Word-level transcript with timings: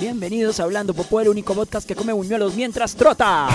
Bienvenidos 0.00 0.60
a 0.60 0.62
Hablando 0.62 0.94
Popó, 0.94 1.20
el 1.20 1.28
único 1.28 1.54
podcast 1.54 1.86
que 1.86 1.96
come 1.96 2.12
buñuelos 2.12 2.54
mientras 2.54 2.94
trota. 2.94 3.48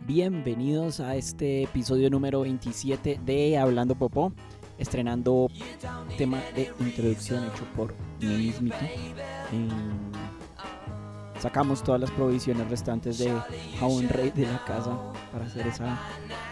Bienvenidos 0.00 1.00
a 1.00 1.16
este 1.16 1.62
episodio 1.62 2.10
número 2.10 2.42
27 2.42 3.18
de 3.24 3.56
Hablando 3.56 3.94
Popó, 3.94 4.34
estrenando 4.78 5.48
tema 6.16 6.40
de 6.54 6.70
introducción 6.80 7.44
hecho 7.44 7.64
por 7.76 7.94
mí 8.20 8.36
mismito. 8.36 8.76
Eh, 8.80 9.68
sacamos 11.40 11.82
todas 11.82 12.00
las 12.00 12.10
provisiones 12.10 12.68
restantes 12.70 13.18
de 13.18 13.30
Jabón 13.78 14.08
Rey 14.08 14.30
de 14.30 14.46
la 14.46 14.64
casa 14.64 14.96
para 15.30 15.44
hacer 15.44 15.66
esa, 15.66 15.98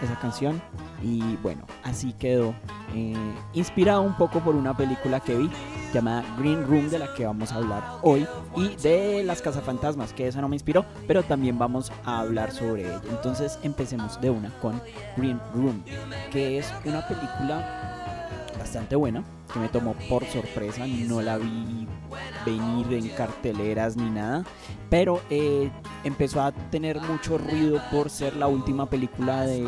esa 0.02 0.18
canción 0.20 0.60
y 1.02 1.36
bueno, 1.36 1.66
así 1.82 2.12
quedó. 2.12 2.54
Eh, 2.94 3.14
inspirado 3.54 4.02
un 4.02 4.14
poco 4.16 4.40
por 4.40 4.54
una 4.54 4.76
película 4.76 5.18
que 5.20 5.34
vi 5.34 5.50
llamada 5.94 6.22
Green 6.38 6.66
Room 6.66 6.90
de 6.90 6.98
la 6.98 7.14
que 7.14 7.24
vamos 7.24 7.52
a 7.52 7.56
hablar 7.56 7.82
hoy 8.02 8.26
y 8.56 8.76
de 8.76 9.24
las 9.24 9.40
cazafantasmas 9.40 10.12
que 10.12 10.26
esa 10.26 10.40
no 10.40 10.48
me 10.48 10.56
inspiró 10.56 10.84
pero 11.06 11.22
también 11.22 11.58
vamos 11.58 11.92
a 12.04 12.20
hablar 12.20 12.50
sobre 12.50 12.84
ella 12.84 13.00
entonces 13.10 13.58
empecemos 13.62 14.20
de 14.20 14.30
una 14.30 14.50
con 14.60 14.80
Green 15.16 15.40
Room 15.54 15.82
que 16.30 16.58
es 16.58 16.72
una 16.84 17.06
película 17.06 18.01
bastante 18.62 18.94
buena 18.94 19.24
que 19.52 19.58
me 19.58 19.68
tomó 19.68 19.94
por 20.08 20.24
sorpresa 20.26 20.86
no 20.86 21.20
la 21.20 21.36
vi 21.36 21.88
venir 22.46 22.92
en 22.92 23.08
carteleras 23.08 23.96
ni 23.96 24.08
nada 24.08 24.44
pero 24.88 25.20
eh, 25.30 25.68
empezó 26.04 26.42
a 26.42 26.52
tener 26.52 27.00
mucho 27.00 27.38
ruido 27.38 27.82
por 27.90 28.08
ser 28.08 28.36
la 28.36 28.46
última 28.46 28.88
película 28.88 29.42
de 29.42 29.66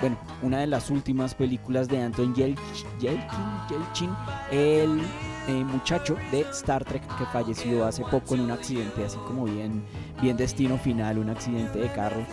bueno, 0.00 0.16
una 0.42 0.60
de 0.60 0.68
las 0.68 0.90
últimas 0.90 1.34
películas 1.34 1.88
de 1.88 2.02
Anton 2.02 2.34
Yelchin, 2.34 2.88
Yelchin 3.00 4.10
el 4.52 5.00
eh, 5.48 5.64
muchacho 5.64 6.16
de 6.30 6.42
Star 6.52 6.84
Trek 6.84 7.02
que 7.18 7.26
falleció 7.26 7.84
hace 7.84 8.04
poco 8.04 8.36
en 8.36 8.42
un 8.42 8.52
accidente, 8.52 9.04
así 9.04 9.16
como 9.26 9.44
bien, 9.44 9.84
bien 10.20 10.36
destino 10.36 10.78
final, 10.78 11.18
un 11.18 11.30
accidente 11.30 11.80
de 11.80 11.88
carro. 11.92 12.24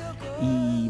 Y 0.42 0.90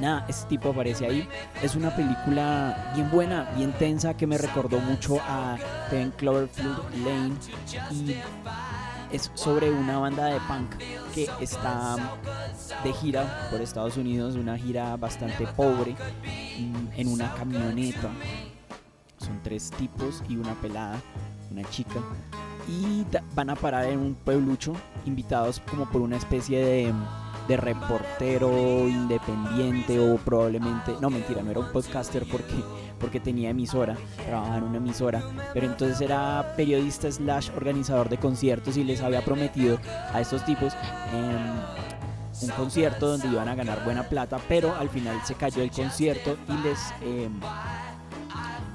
nada, 0.00 0.24
este 0.28 0.48
tipo 0.48 0.70
aparece 0.70 1.06
ahí. 1.06 1.28
Es 1.62 1.74
una 1.74 1.94
película 1.94 2.92
bien 2.94 3.10
buena, 3.10 3.50
bien 3.56 3.72
tensa, 3.72 4.14
que 4.14 4.26
me 4.26 4.38
recordó 4.38 4.78
mucho 4.80 5.18
a 5.20 5.56
Ten 5.90 6.10
Cloverfield 6.12 6.78
Lane. 7.04 7.34
Y 7.90 8.16
es 9.12 9.30
sobre 9.34 9.70
una 9.70 9.98
banda 9.98 10.26
de 10.26 10.40
punk 10.40 10.76
que 11.14 11.28
está 11.40 11.96
de 12.84 12.92
gira 12.92 13.48
por 13.50 13.60
Estados 13.60 13.96
Unidos, 13.96 14.36
una 14.36 14.56
gira 14.56 14.96
bastante 14.96 15.46
pobre, 15.48 15.96
en 16.96 17.08
una 17.08 17.34
camioneta. 17.34 18.10
Son 19.18 19.40
tres 19.42 19.70
tipos 19.70 20.22
y 20.28 20.36
una 20.36 20.54
pelada, 20.54 21.00
una 21.50 21.68
chica. 21.70 22.00
Y 22.68 23.04
van 23.34 23.50
a 23.50 23.56
parar 23.56 23.86
en 23.86 23.98
un 23.98 24.14
pueblucho, 24.14 24.74
invitados 25.04 25.60
como 25.68 25.88
por 25.90 26.00
una 26.00 26.16
especie 26.16 26.64
de, 26.64 26.94
de 27.48 27.56
reportero 27.56 28.88
independiente 28.88 29.98
o 29.98 30.16
probablemente, 30.16 30.94
no 31.00 31.10
mentira, 31.10 31.42
no 31.42 31.50
era 31.50 31.60
un 31.60 31.72
podcaster 31.72 32.24
porque 32.30 32.62
porque 33.00 33.18
tenía 33.18 33.50
emisora, 33.50 33.96
trabajaba 34.26 34.58
en 34.58 34.64
una 34.64 34.76
emisora, 34.76 35.22
pero 35.54 35.66
entonces 35.66 36.00
era 36.02 36.52
periodista 36.54 37.10
slash 37.10 37.50
organizador 37.56 38.08
de 38.10 38.18
conciertos 38.18 38.76
y 38.76 38.84
les 38.84 39.00
había 39.00 39.24
prometido 39.24 39.78
a 40.12 40.20
estos 40.20 40.44
tipos 40.44 40.74
em, 41.12 42.42
un 42.42 42.50
concierto 42.50 43.08
donde 43.08 43.28
iban 43.28 43.48
a 43.48 43.54
ganar 43.54 43.84
buena 43.84 44.02
plata, 44.02 44.38
pero 44.48 44.74
al 44.76 44.90
final 44.90 45.16
se 45.24 45.34
cayó 45.34 45.62
el 45.62 45.70
concierto 45.70 46.36
y 46.48 46.52
les... 46.62 46.78
Em, 47.00 47.40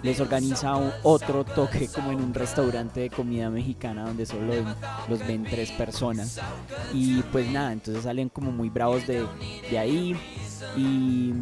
les 0.05 0.19
organiza 0.19 0.75
otro 1.03 1.43
toque 1.43 1.87
como 1.87 2.11
en 2.11 2.21
un 2.21 2.33
restaurante 2.33 2.99
de 3.01 3.09
comida 3.09 3.49
mexicana 3.49 4.05
donde 4.05 4.25
solo 4.25 4.53
los 5.09 5.19
ven 5.27 5.43
tres 5.43 5.71
personas. 5.71 6.39
Y 6.93 7.21
pues 7.23 7.49
nada, 7.49 7.73
entonces 7.73 8.03
salen 8.03 8.29
como 8.29 8.51
muy 8.51 8.69
bravos 8.69 9.05
de, 9.07 9.25
de 9.69 9.77
ahí. 9.79 10.15
Y 10.77 11.33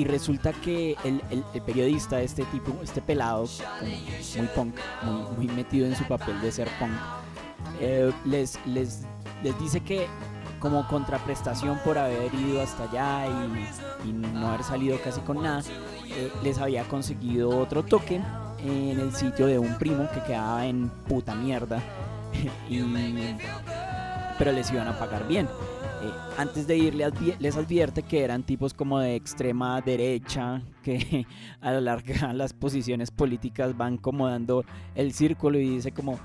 y 0.00 0.04
resulta 0.04 0.54
que 0.54 0.96
el, 1.04 1.20
el, 1.30 1.62
periodista, 1.62 2.22
este 2.22 2.46
tipo, 2.46 2.74
este 2.82 3.02
pelado, 3.02 3.46
muy 3.82 4.46
punk, 4.54 4.74
muy, 5.36 5.46
metido 5.46 5.86
en 5.86 5.94
su 5.94 6.04
papel 6.04 6.40
de 6.40 6.50
ser 6.50 6.68
punk, 6.78 6.92
eh, 7.82 8.10
les, 8.24 8.58
les, 8.64 9.02
les 9.42 9.58
dice 9.60 9.80
que 9.80 10.06
como 10.58 10.88
contraprestación 10.88 11.78
por 11.84 11.98
haber 11.98 12.32
ido 12.32 12.62
hasta 12.62 12.84
allá 12.84 13.26
y, 14.06 14.10
no 14.10 14.48
haber 14.48 14.62
salido 14.62 14.98
casi 15.02 15.20
con 15.20 15.42
nada, 15.42 15.62
eh, 16.10 16.30
les 16.42 16.58
había 16.58 16.84
conseguido 16.84 17.56
otro 17.56 17.82
token 17.84 18.24
en 18.64 18.98
el 19.00 19.12
sitio 19.12 19.46
de 19.46 19.58
un 19.58 19.78
primo 19.78 20.08
que 20.12 20.20
quedaba 20.22 20.66
en 20.66 20.88
puta 21.08 21.34
mierda. 21.34 21.82
y, 22.68 22.80
pero 24.38 24.52
les 24.52 24.70
iban 24.72 24.88
a 24.88 24.98
pagar 24.98 25.26
bien. 25.28 25.46
Eh, 26.02 26.10
antes 26.38 26.66
de 26.66 26.76
ir 26.76 26.94
les 26.94 27.56
advierte 27.56 28.02
que 28.02 28.24
eran 28.24 28.42
tipos 28.42 28.72
como 28.72 28.98
de 28.98 29.14
extrema 29.14 29.80
derecha, 29.82 30.62
que 30.82 31.26
a 31.60 31.72
lo 31.72 31.80
largo 31.80 32.12
las 32.32 32.52
posiciones 32.52 33.10
políticas 33.10 33.76
van 33.76 33.98
como 33.98 34.28
dando 34.28 34.64
el 34.94 35.12
círculo 35.12 35.58
y 35.58 35.68
dice 35.68 35.92
como 35.92 36.18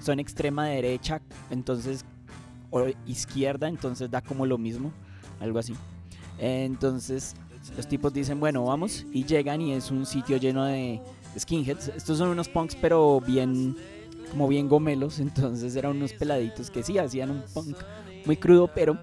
son 0.00 0.20
extrema 0.20 0.66
derecha, 0.66 1.20
entonces 1.50 2.04
o 2.70 2.86
izquierda, 3.06 3.68
entonces 3.68 4.10
da 4.10 4.20
como 4.20 4.46
lo 4.46 4.58
mismo, 4.58 4.92
algo 5.40 5.58
así. 5.58 5.74
Entonces 6.38 7.34
los 7.76 7.86
tipos 7.86 8.12
dicen, 8.12 8.38
bueno, 8.40 8.64
vamos 8.64 9.04
y 9.12 9.24
llegan 9.24 9.60
y 9.60 9.72
es 9.72 9.90
un 9.90 10.06
sitio 10.06 10.36
lleno 10.36 10.64
de 10.64 11.00
skinheads. 11.38 11.88
Estos 11.88 12.18
son 12.18 12.28
unos 12.28 12.48
punks 12.48 12.76
pero 12.76 13.20
bien 13.20 13.76
como 14.30 14.48
bien 14.48 14.68
gomelos, 14.68 15.18
entonces 15.20 15.74
eran 15.76 15.96
unos 15.96 16.12
peladitos 16.12 16.70
que 16.70 16.82
sí 16.82 16.98
hacían 16.98 17.30
un 17.30 17.42
punk 17.54 17.76
muy 18.24 18.36
crudo, 18.36 18.68
pero 18.68 18.98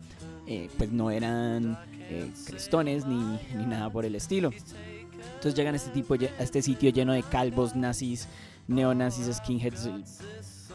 eh, 0.47 0.69
pues 0.78 0.91
no 0.91 1.09
eran 1.09 1.78
eh, 2.09 2.29
crestones 2.46 3.06
ni, 3.06 3.40
ni, 3.56 3.66
nada 3.66 3.90
por 3.90 4.06
el 4.06 4.16
estilo. 4.16 4.52
Entonces 5.35 5.56
llegan 5.56 5.73
a 5.73 5.78
este, 5.78 5.91
tipo, 5.91 6.13
a 6.13 6.44
este 6.44 6.62
sitio 6.62 6.90
lleno 6.90 7.13
de 7.13 7.23
calvos, 7.23 7.75
nazis, 7.75 8.28
neonazis, 8.68 9.34
skinheads, 9.38 9.90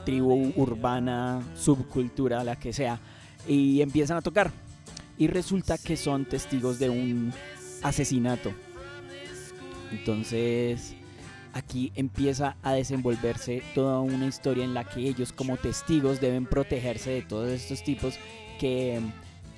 tribu 0.05 0.53
urbana, 0.57 1.43
subcultura, 1.55 2.43
la 2.45 2.57
que 2.57 2.73
sea, 2.73 2.99
y 3.47 3.83
empiezan 3.83 4.17
a 4.17 4.23
tocar. 4.23 4.51
Y 5.19 5.27
resulta 5.27 5.77
que 5.79 5.97
son 5.97 6.25
testigos 6.25 6.79
de 6.79 6.91
un 6.91 7.33
asesinato. 7.83 8.53
Entonces 9.91 10.95
aquí 11.53 11.93
empieza 11.95 12.57
a 12.63 12.73
desenvolverse 12.73 13.63
toda 13.75 14.01
una 14.01 14.27
historia 14.27 14.65
en 14.65 14.75
la 14.75 14.85
que 14.85 15.01
ellos 15.01 15.33
como 15.33 15.57
testigos 15.57 16.21
deben 16.21 16.47
protegerse 16.47 17.11
de 17.11 17.23
todos 17.23 17.51
estos 17.51 17.83
tipos 17.83 18.15
que 18.61 19.01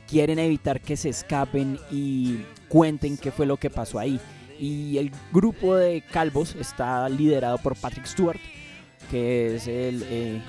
quieren 0.09 0.39
evitar 0.39 0.81
que 0.81 0.97
se 0.97 1.09
escapen 1.09 1.79
y 1.91 2.41
cuenten 2.69 3.17
qué 3.17 3.31
fue 3.31 3.47
lo 3.47 3.57
que 3.57 3.71
pasó 3.71 3.99
ahí. 3.99 4.21
Y 4.59 4.99
el 4.99 5.11
grupo 5.33 5.77
de 5.77 6.03
calvos 6.03 6.55
está 6.55 7.09
liderado 7.09 7.59
por 7.59 7.77
Patrick 7.77 8.07
Stewart, 8.07 8.41
que 9.11 9.57
es 9.57 9.67
el, 9.67 10.05
eh, 10.07 10.43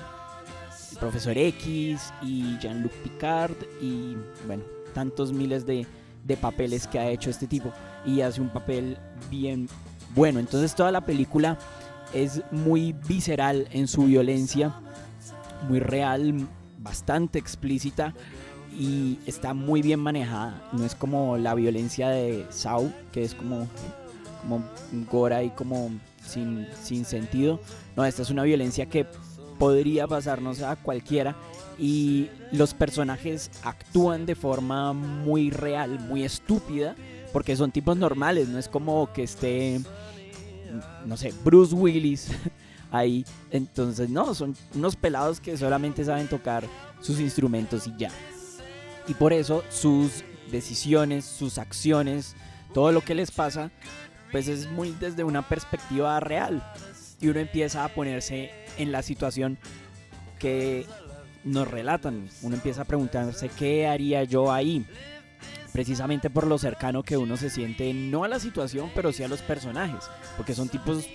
profesor 1.00 1.36
X 1.36 2.12
y 2.22 2.58
Jean-Luc 2.58 2.92
Picard 3.02 3.56
y 3.80 4.16
bueno, 4.46 4.62
tantos 4.94 5.32
miles 5.32 5.64
de, 5.64 5.86
de 6.24 6.36
papeles 6.36 6.86
que 6.86 6.98
ha 6.98 7.08
hecho 7.08 7.30
este 7.30 7.46
tipo 7.46 7.72
y 8.04 8.20
hace 8.20 8.40
un 8.40 8.48
papel 8.48 8.96
bien 9.30 9.68
bueno. 10.14 10.40
Entonces 10.40 10.74
toda 10.74 10.90
la 10.90 11.02
película 11.02 11.58
es 12.12 12.42
muy 12.50 12.92
visceral 12.92 13.68
en 13.72 13.88
su 13.88 14.04
violencia, 14.04 14.74
muy 15.68 15.80
real, 15.80 16.46
bastante 16.78 17.38
explícita 17.38 18.14
y 18.78 19.18
está 19.26 19.54
muy 19.54 19.82
bien 19.82 20.00
manejada. 20.00 20.68
No 20.72 20.84
es 20.84 20.94
como 20.94 21.38
la 21.38 21.54
violencia 21.54 22.08
de 22.08 22.46
Saw, 22.50 22.92
que 23.12 23.22
es 23.24 23.34
como, 23.34 23.66
como 24.42 24.64
gora 25.10 25.42
y 25.42 25.50
como 25.50 25.90
sin, 26.24 26.66
sin 26.82 27.04
sentido. 27.04 27.60
No, 27.96 28.04
esta 28.04 28.22
es 28.22 28.30
una 28.30 28.42
violencia 28.42 28.86
que 28.86 29.06
podría 29.58 30.06
pasarnos 30.06 30.62
a 30.62 30.76
cualquiera 30.76 31.36
y 31.78 32.30
los 32.50 32.74
personajes 32.74 33.50
actúan 33.62 34.26
de 34.26 34.34
forma 34.34 34.92
muy 34.92 35.50
real, 35.50 35.98
muy 36.00 36.24
estúpida, 36.24 36.94
porque 37.32 37.56
son 37.56 37.72
tipos 37.72 37.96
normales, 37.96 38.48
no 38.48 38.58
es 38.58 38.68
como 38.68 39.12
que 39.12 39.22
esté, 39.22 39.80
no 41.06 41.16
sé, 41.16 41.32
Bruce 41.44 41.74
Willis 41.74 42.28
ahí. 42.90 43.24
Entonces, 43.50 44.10
no, 44.10 44.34
son 44.34 44.54
unos 44.74 44.96
pelados 44.96 45.40
que 45.40 45.56
solamente 45.56 46.04
saben 46.04 46.28
tocar 46.28 46.64
sus 47.00 47.20
instrumentos 47.20 47.86
y 47.86 47.94
ya. 47.96 48.10
Y 49.08 49.14
por 49.14 49.32
eso 49.32 49.64
sus 49.70 50.24
decisiones, 50.50 51.24
sus 51.24 51.58
acciones, 51.58 52.36
todo 52.72 52.92
lo 52.92 53.00
que 53.00 53.14
les 53.14 53.30
pasa, 53.30 53.70
pues 54.30 54.48
es 54.48 54.70
muy 54.70 54.94
desde 54.98 55.24
una 55.24 55.46
perspectiva 55.48 56.18
real. 56.20 56.62
y 57.20 57.28
uno 57.28 57.38
empieza 57.38 57.84
a 57.84 57.88
ponerse 57.88 58.50
en 58.78 58.90
la 58.90 59.02
situación 59.02 59.56
que 60.40 60.86
nos 61.44 61.68
relatan. 61.68 62.28
Uno 62.42 62.54
empieza 62.54 62.82
a 62.82 62.84
preguntarse 62.84 63.48
qué 63.48 63.86
haría 63.86 64.24
yo 64.24 64.52
ahí. 64.52 64.86
Precisamente 65.72 66.28
por 66.28 66.46
lo 66.46 66.58
cercano 66.58 67.02
que 67.02 67.16
uno 67.16 67.36
se 67.36 67.48
siente, 67.48 67.94
no 67.94 68.24
a 68.24 68.28
la 68.28 68.38
situación, 68.38 68.90
pero 68.94 69.12
sí 69.12 69.22
a 69.22 69.28
los 69.28 69.40
personajes. 69.40 70.04
Porque 70.36 70.54
son 70.54 70.68
tipos 70.68 71.06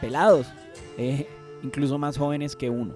pelados, 0.00 0.46
eh, 0.96 1.28
incluso 1.62 1.98
más 1.98 2.16
jóvenes 2.16 2.56
que 2.56 2.70
uno. 2.70 2.94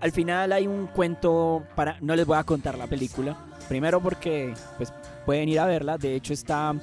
Al 0.00 0.12
final 0.12 0.52
hay 0.52 0.66
un 0.66 0.86
cuento 0.88 1.64
para... 1.74 1.98
No 2.00 2.14
les 2.14 2.26
voy 2.26 2.36
a 2.36 2.44
contar 2.44 2.78
la 2.78 2.86
película. 2.86 3.36
Primero 3.68 4.00
porque 4.00 4.54
pues, 4.76 4.92
pueden 5.26 5.48
ir 5.48 5.60
a 5.60 5.66
verla. 5.66 5.98
De 5.98 6.14
hecho 6.14 6.32
está 6.32 6.74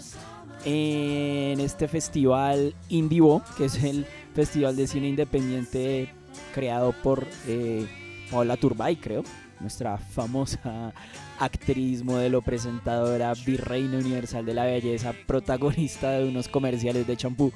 en 0.65 1.59
este 1.59 1.87
festival 1.87 2.73
Indivo, 2.89 3.41
que 3.57 3.65
es 3.65 3.83
el 3.83 4.05
festival 4.33 4.75
de 4.75 4.87
cine 4.87 5.07
independiente 5.07 6.13
creado 6.55 6.93
por 6.93 7.27
eh, 7.47 7.85
Paola 8.31 8.55
Turbay, 8.55 8.95
creo, 8.95 9.23
nuestra 9.59 9.97
famosa 9.97 10.93
actriz, 11.37 12.01
modelo, 12.01 12.41
presentadora, 12.41 13.33
virreina 13.45 13.97
universal 13.97 14.45
de 14.45 14.53
la 14.53 14.63
belleza, 14.63 15.13
protagonista 15.27 16.11
de 16.11 16.29
unos 16.29 16.47
comerciales 16.47 17.05
de 17.05 17.17
champú. 17.17 17.51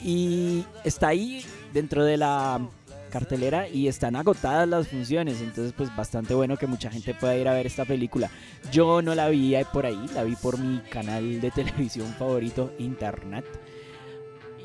Y 0.00 0.64
está 0.84 1.08
ahí 1.08 1.44
dentro 1.72 2.04
de 2.04 2.16
la 2.16 2.60
cartelera 3.08 3.68
y 3.68 3.86
están 3.86 4.16
agotadas 4.16 4.68
las 4.68 4.88
funciones, 4.88 5.40
entonces 5.40 5.72
pues 5.76 5.94
bastante 5.96 6.34
bueno 6.34 6.56
que 6.56 6.66
mucha 6.66 6.90
gente 6.90 7.14
pueda 7.14 7.36
ir 7.36 7.46
a 7.46 7.54
ver 7.54 7.66
esta 7.66 7.84
película. 7.84 8.30
Yo 8.72 9.00
no 9.00 9.14
la 9.14 9.28
vi 9.28 9.54
por 9.72 9.86
ahí, 9.86 10.06
la 10.12 10.24
vi 10.24 10.34
por 10.34 10.58
mi 10.58 10.80
canal 10.90 11.40
de 11.40 11.50
televisión 11.52 12.08
favorito, 12.18 12.72
Internet. 12.80 13.44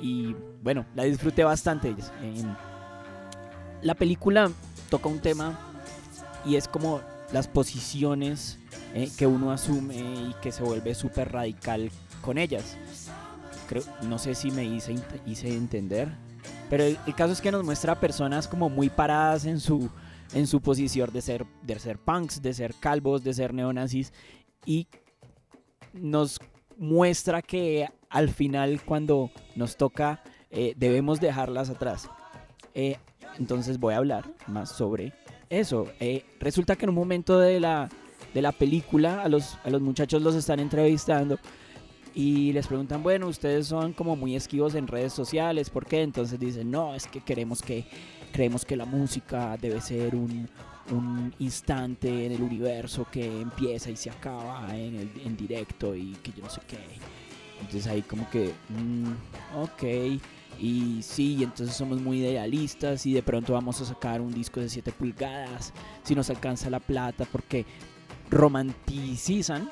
Y 0.02 0.36
bueno, 0.64 0.88
la 0.96 1.04
disfruté 1.04 1.44
bastante. 1.44 1.96
La 3.84 3.96
película 3.96 4.50
toca 4.90 5.10
un 5.10 5.20
tema 5.20 5.60
y 6.46 6.56
es 6.56 6.70
como 6.70 7.02
las 7.34 7.50
posiciones 7.50 8.58
eh, 8.94 9.10
que 9.18 9.28
uno 9.28 9.52
asume 9.52 9.96
y 9.96 10.36
que 10.42 10.54
se 10.54 10.64
vuelve 10.64 10.96
súper 10.96 11.34
radical 11.34 11.92
con 12.22 12.38
ellas. 12.38 12.78
Creo, 13.68 13.84
no 14.04 14.20
sé 14.20 14.36
si 14.36 14.52
me 14.52 14.64
hice, 14.64 14.96
hice 15.26 15.54
entender. 15.54 16.10
Pero 16.70 16.86
el, 16.86 16.98
caso 17.16 17.34
es 17.34 17.42
que 17.42 17.52
nos 17.52 17.66
muestra 17.66 18.00
personas 18.00 18.48
como 18.48 18.70
muy 18.70 18.90
paradas 18.90 19.46
en 19.46 19.60
su, 19.60 19.90
en 20.34 20.48
su 20.48 20.62
posición 20.62 21.12
de 21.12 21.22
ser, 21.22 21.46
de 21.62 21.78
ser 21.78 21.98
punks, 21.98 22.42
de 22.42 22.54
ser 22.54 22.74
calvos, 22.76 23.22
de 23.24 23.34
ser 23.34 23.54
neonazis. 23.54 24.14
Y 24.66 24.88
nos 25.92 26.40
muestra 26.78 27.42
que 27.42 27.90
al 28.10 28.30
final 28.30 28.82
cuando 28.86 29.30
nos 29.56 29.76
toca 29.76 30.24
eh, 30.52 30.74
debemos 30.78 31.20
dejarlas 31.20 31.70
atrás. 31.70 32.10
Eh, 32.76 32.98
entonces 33.40 33.80
voy 33.80 33.94
a 33.94 33.98
hablar 33.98 34.26
más 34.48 34.70
sobre 34.70 35.14
eso. 35.50 35.88
Eh, 36.00 36.26
resulta 36.40 36.76
que 36.76 36.86
en 36.86 36.90
un 36.90 36.96
momento 36.96 37.40
de 37.40 37.60
la, 37.60 37.90
de 38.34 38.42
la 38.42 38.52
película 38.52 39.22
a 39.22 39.30
los, 39.30 39.58
a 39.64 39.70
los 39.70 39.82
muchachos 39.82 40.22
los 40.22 40.36
están 40.36 40.60
entrevistando 40.60 41.40
y 42.16 42.54
les 42.54 42.68
preguntan, 42.68 43.02
bueno, 43.02 43.28
ustedes 43.28 43.68
son 43.68 43.94
como 43.94 44.16
muy 44.16 44.36
esquivos 44.36 44.76
en 44.76 44.88
redes 44.88 45.14
sociales, 45.14 45.70
¿por 45.70 45.86
qué? 45.86 46.02
Entonces 46.02 46.40
dicen, 46.40 46.70
no, 46.70 46.94
es 46.94 47.08
que 47.08 47.22
queremos 47.22 47.62
que, 47.62 47.86
creemos 48.32 48.66
que 48.66 48.76
la 48.76 48.86
música 48.86 49.58
debe 49.60 49.82
ser 49.82 50.16
un, 50.16 50.48
un 50.92 51.34
instante 51.40 52.26
en 52.26 52.34
el 52.34 52.42
universo 52.42 53.08
que 53.12 53.42
empieza 53.42 53.90
y 53.90 53.96
se 53.96 54.10
acaba 54.10 54.68
en, 54.76 54.96
el, 54.96 55.12
en 55.26 55.36
directo 55.36 55.96
y 55.96 56.14
que 56.24 56.32
yo 56.32 56.44
no 56.44 56.50
sé 56.50 56.62
qué. 56.68 56.78
Entonces 57.60 57.88
ahí 57.88 58.02
como 58.02 58.30
que, 58.30 58.54
mm, 58.70 59.62
ok, 59.62 60.22
y 60.60 61.02
sí, 61.02 61.44
entonces 61.44 61.76
somos 61.76 62.02
muy 62.02 62.20
idealistas 62.20 63.06
y 63.06 63.14
de 63.14 63.24
pronto 63.24 63.54
vamos 63.54 63.82
a 63.82 63.86
sacar 63.86 64.22
un 64.22 64.34
disco 64.34 64.60
de 64.60 64.70
7 64.70 64.92
pulgadas 64.92 65.74
si 66.04 66.16
nos 66.16 66.30
alcanza 66.30 66.70
la 66.70 66.80
plata 66.80 67.26
porque 67.32 67.66
romanticizan 68.30 69.70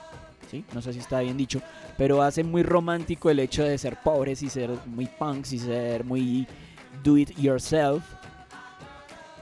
no 0.73 0.81
sé 0.81 0.93
si 0.93 0.99
está 0.99 1.21
bien 1.21 1.37
dicho, 1.37 1.61
pero 1.97 2.21
hace 2.21 2.43
muy 2.43 2.63
romántico 2.63 3.29
el 3.29 3.39
hecho 3.39 3.63
de 3.63 3.77
ser 3.77 3.97
pobres 4.03 4.41
y 4.43 4.49
ser 4.49 4.71
muy 4.85 5.05
punks 5.05 5.53
y 5.53 5.59
ser 5.59 6.03
muy 6.03 6.47
do 7.03 7.17
it 7.17 7.29
yourself. 7.37 8.03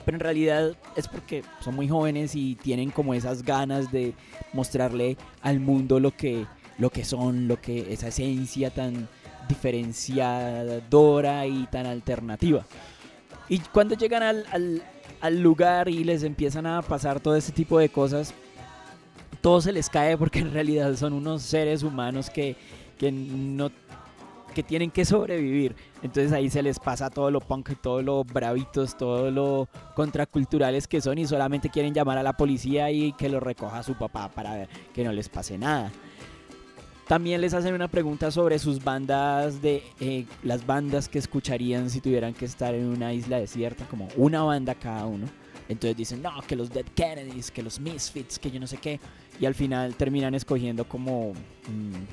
Pero 0.06 0.16
en 0.18 0.22
realidad 0.22 0.78
es 0.96 1.08
porque 1.08 1.44
son 1.60 1.76
muy 1.76 1.88
jóvenes 1.88 2.36
y 2.36 2.56
tienen 2.56 2.90
como 2.90 3.14
esas 3.14 3.44
ganas 3.44 3.92
de 3.92 4.14
mostrarle 4.54 5.18
al 5.42 5.60
mundo 5.60 6.00
lo 6.00 6.12
que, 6.12 6.46
lo 6.78 6.90
que 6.90 7.06
son, 7.06 7.48
lo 7.48 7.62
que 7.62 7.94
esa 7.94 8.08
esencia 8.08 8.72
tan 8.72 9.08
diferenciadora 9.50 11.46
y 11.46 11.68
tan 11.68 11.86
alternativa. 11.86 12.66
Y 13.50 13.60
cuando 13.60 13.96
llegan 13.96 14.24
al, 14.24 14.82
al 15.20 15.42
lugar 15.42 15.90
y 15.90 16.04
les 16.04 16.24
empiezan 16.24 16.66
a 16.66 16.82
pasar 16.82 17.20
todo 17.20 17.36
ese 17.36 17.52
tipo 17.52 17.80
de 17.80 17.90
cosas, 17.90 18.34
todo 19.42 19.62
se 19.62 19.72
les 19.72 19.90
cae 19.90 20.18
porque 20.18 20.40
en 20.40 20.52
realidad 20.54 20.96
son 20.96 21.14
unos 21.14 21.42
seres 21.42 21.84
humanos 21.84 22.30
que, 22.30 22.56
no 23.12 23.72
que 24.54 24.64
tienen 24.64 24.92
que 24.92 25.06
sobrevivir. 25.06 25.76
Entonces 26.02 26.32
ahí 26.32 26.50
se 26.50 26.62
les 26.62 26.80
pasa 26.80 27.10
todo 27.10 27.32
lo 27.32 27.40
punk, 27.40 27.72
todo 27.82 28.02
lo 28.02 28.24
bravitos, 28.24 28.98
todo 28.98 29.32
lo 29.32 29.70
contraculturales 29.96 30.88
que 30.88 31.02
son 31.02 31.18
y 31.18 31.28
solamente 31.28 31.70
quieren 31.70 31.94
llamar 31.94 32.18
a 32.18 32.24
la 32.24 32.34
policía 32.34 32.92
y 32.92 33.14
que 33.14 33.30
lo 33.30 33.40
recoja 33.40 33.84
su 33.84 33.96
papá 33.96 34.30
para 34.30 34.68
que 34.94 35.04
no 35.04 35.12
les 35.12 35.30
pase 35.30 35.58
nada. 35.58 35.92
También 37.10 37.42
les 37.42 37.56
hacen 37.56 37.74
una 37.74 37.88
pregunta 37.88 38.30
sobre 38.30 38.60
sus 38.60 38.84
bandas 38.84 39.64
de 39.64 39.82
eh, 40.00 40.28
las 40.44 40.64
bandas 40.64 41.10
que 41.10 41.18
escucharían 41.18 41.90
si 41.90 42.02
tuvieran 42.02 42.36
que 42.36 42.46
estar 42.46 42.76
en 42.76 42.86
una 42.86 43.12
isla 43.12 43.40
desierta, 43.40 43.84
como 43.86 44.08
una 44.16 44.44
banda 44.44 44.76
cada 44.76 45.08
uno. 45.08 45.26
Entonces 45.68 45.98
dicen, 45.98 46.22
no, 46.22 46.40
que 46.48 46.56
los 46.56 46.70
Dead 46.70 46.86
Kennedys, 46.94 47.50
que 47.50 47.64
los 47.64 47.80
Misfits, 47.80 48.38
que 48.38 48.52
yo 48.52 48.60
no 48.60 48.68
sé 48.68 48.78
qué. 48.78 49.00
Y 49.40 49.48
al 49.48 49.56
final 49.56 49.96
terminan 49.96 50.36
escogiendo 50.36 50.88
como... 50.88 51.34
Mm, 51.68 52.06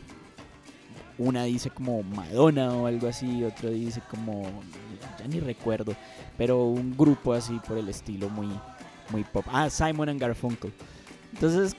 una 1.18 1.44
dice 1.44 1.68
como 1.68 2.02
Madonna 2.02 2.74
o 2.74 2.86
algo 2.86 3.06
así, 3.06 3.44
otro 3.44 3.68
dice 3.68 4.00
como... 4.08 4.44
Ya 5.18 5.28
ni 5.28 5.40
recuerdo. 5.40 5.94
Pero 6.38 6.64
un 6.64 6.96
grupo 6.96 7.34
así 7.34 7.60
por 7.68 7.76
el 7.76 7.90
estilo 7.90 8.30
muy, 8.30 8.48
muy 9.10 9.24
pop. 9.24 9.44
Ah, 9.52 9.68
Simon 9.68 10.08
and 10.08 10.18
Garfunkel. 10.18 10.72
Entonces 11.34 11.76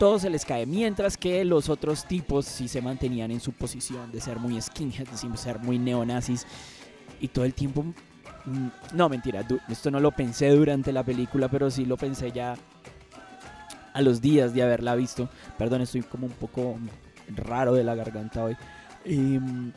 todo 0.00 0.18
se 0.18 0.30
les 0.30 0.44
cae. 0.44 0.66
Mientras 0.66 1.16
que 1.16 1.44
los 1.44 1.68
otros 1.68 2.06
tipos 2.06 2.46
sí 2.46 2.66
se 2.66 2.82
mantenían 2.82 3.30
en 3.30 3.38
su 3.38 3.52
posición 3.52 4.10
de 4.10 4.20
ser 4.20 4.40
muy 4.40 4.60
skinheads, 4.60 5.22
de 5.22 5.36
ser 5.36 5.60
muy 5.60 5.78
neonazis. 5.78 6.44
Y 7.20 7.28
todo 7.28 7.44
el 7.44 7.54
tiempo 7.54 7.84
Mm, 8.44 8.68
no, 8.94 9.08
mentira, 9.08 9.46
esto 9.68 9.90
no 9.90 10.00
lo 10.00 10.12
pensé 10.12 10.48
durante 10.50 10.92
la 10.92 11.04
película, 11.04 11.48
pero 11.48 11.70
sí 11.70 11.84
lo 11.84 11.96
pensé 11.96 12.32
ya 12.32 12.56
a 13.92 14.02
los 14.02 14.20
días 14.20 14.54
de 14.54 14.62
haberla 14.62 14.94
visto. 14.94 15.28
Perdón, 15.58 15.82
estoy 15.82 16.02
como 16.02 16.26
un 16.26 16.32
poco 16.32 16.76
raro 17.36 17.74
de 17.74 17.84
la 17.84 17.94
garganta 17.94 18.44
hoy. 18.44 18.56
Em, 19.04 19.72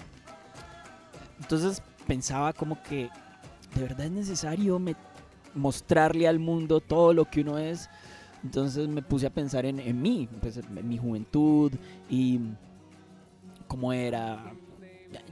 entonces 1.39 1.81
pensaba 2.07 2.53
como 2.53 2.81
que 2.83 3.09
de 3.75 3.81
verdad 3.81 4.05
es 4.05 4.11
necesario 4.11 4.81
mostrarle 5.55 6.27
al 6.27 6.39
mundo 6.39 6.79
todo 6.79 7.13
lo 7.13 7.25
que 7.25 7.41
uno 7.41 7.57
es. 7.57 7.89
Entonces 8.43 8.87
me 8.87 9.01
puse 9.01 9.27
a 9.27 9.29
pensar 9.29 9.65
en, 9.65 9.79
en 9.79 10.01
mí, 10.01 10.27
pues, 10.41 10.57
en 10.57 10.87
mi 10.87 10.97
juventud 10.97 11.71
y 12.09 12.39
cómo 13.67 13.93
era. 13.93 14.53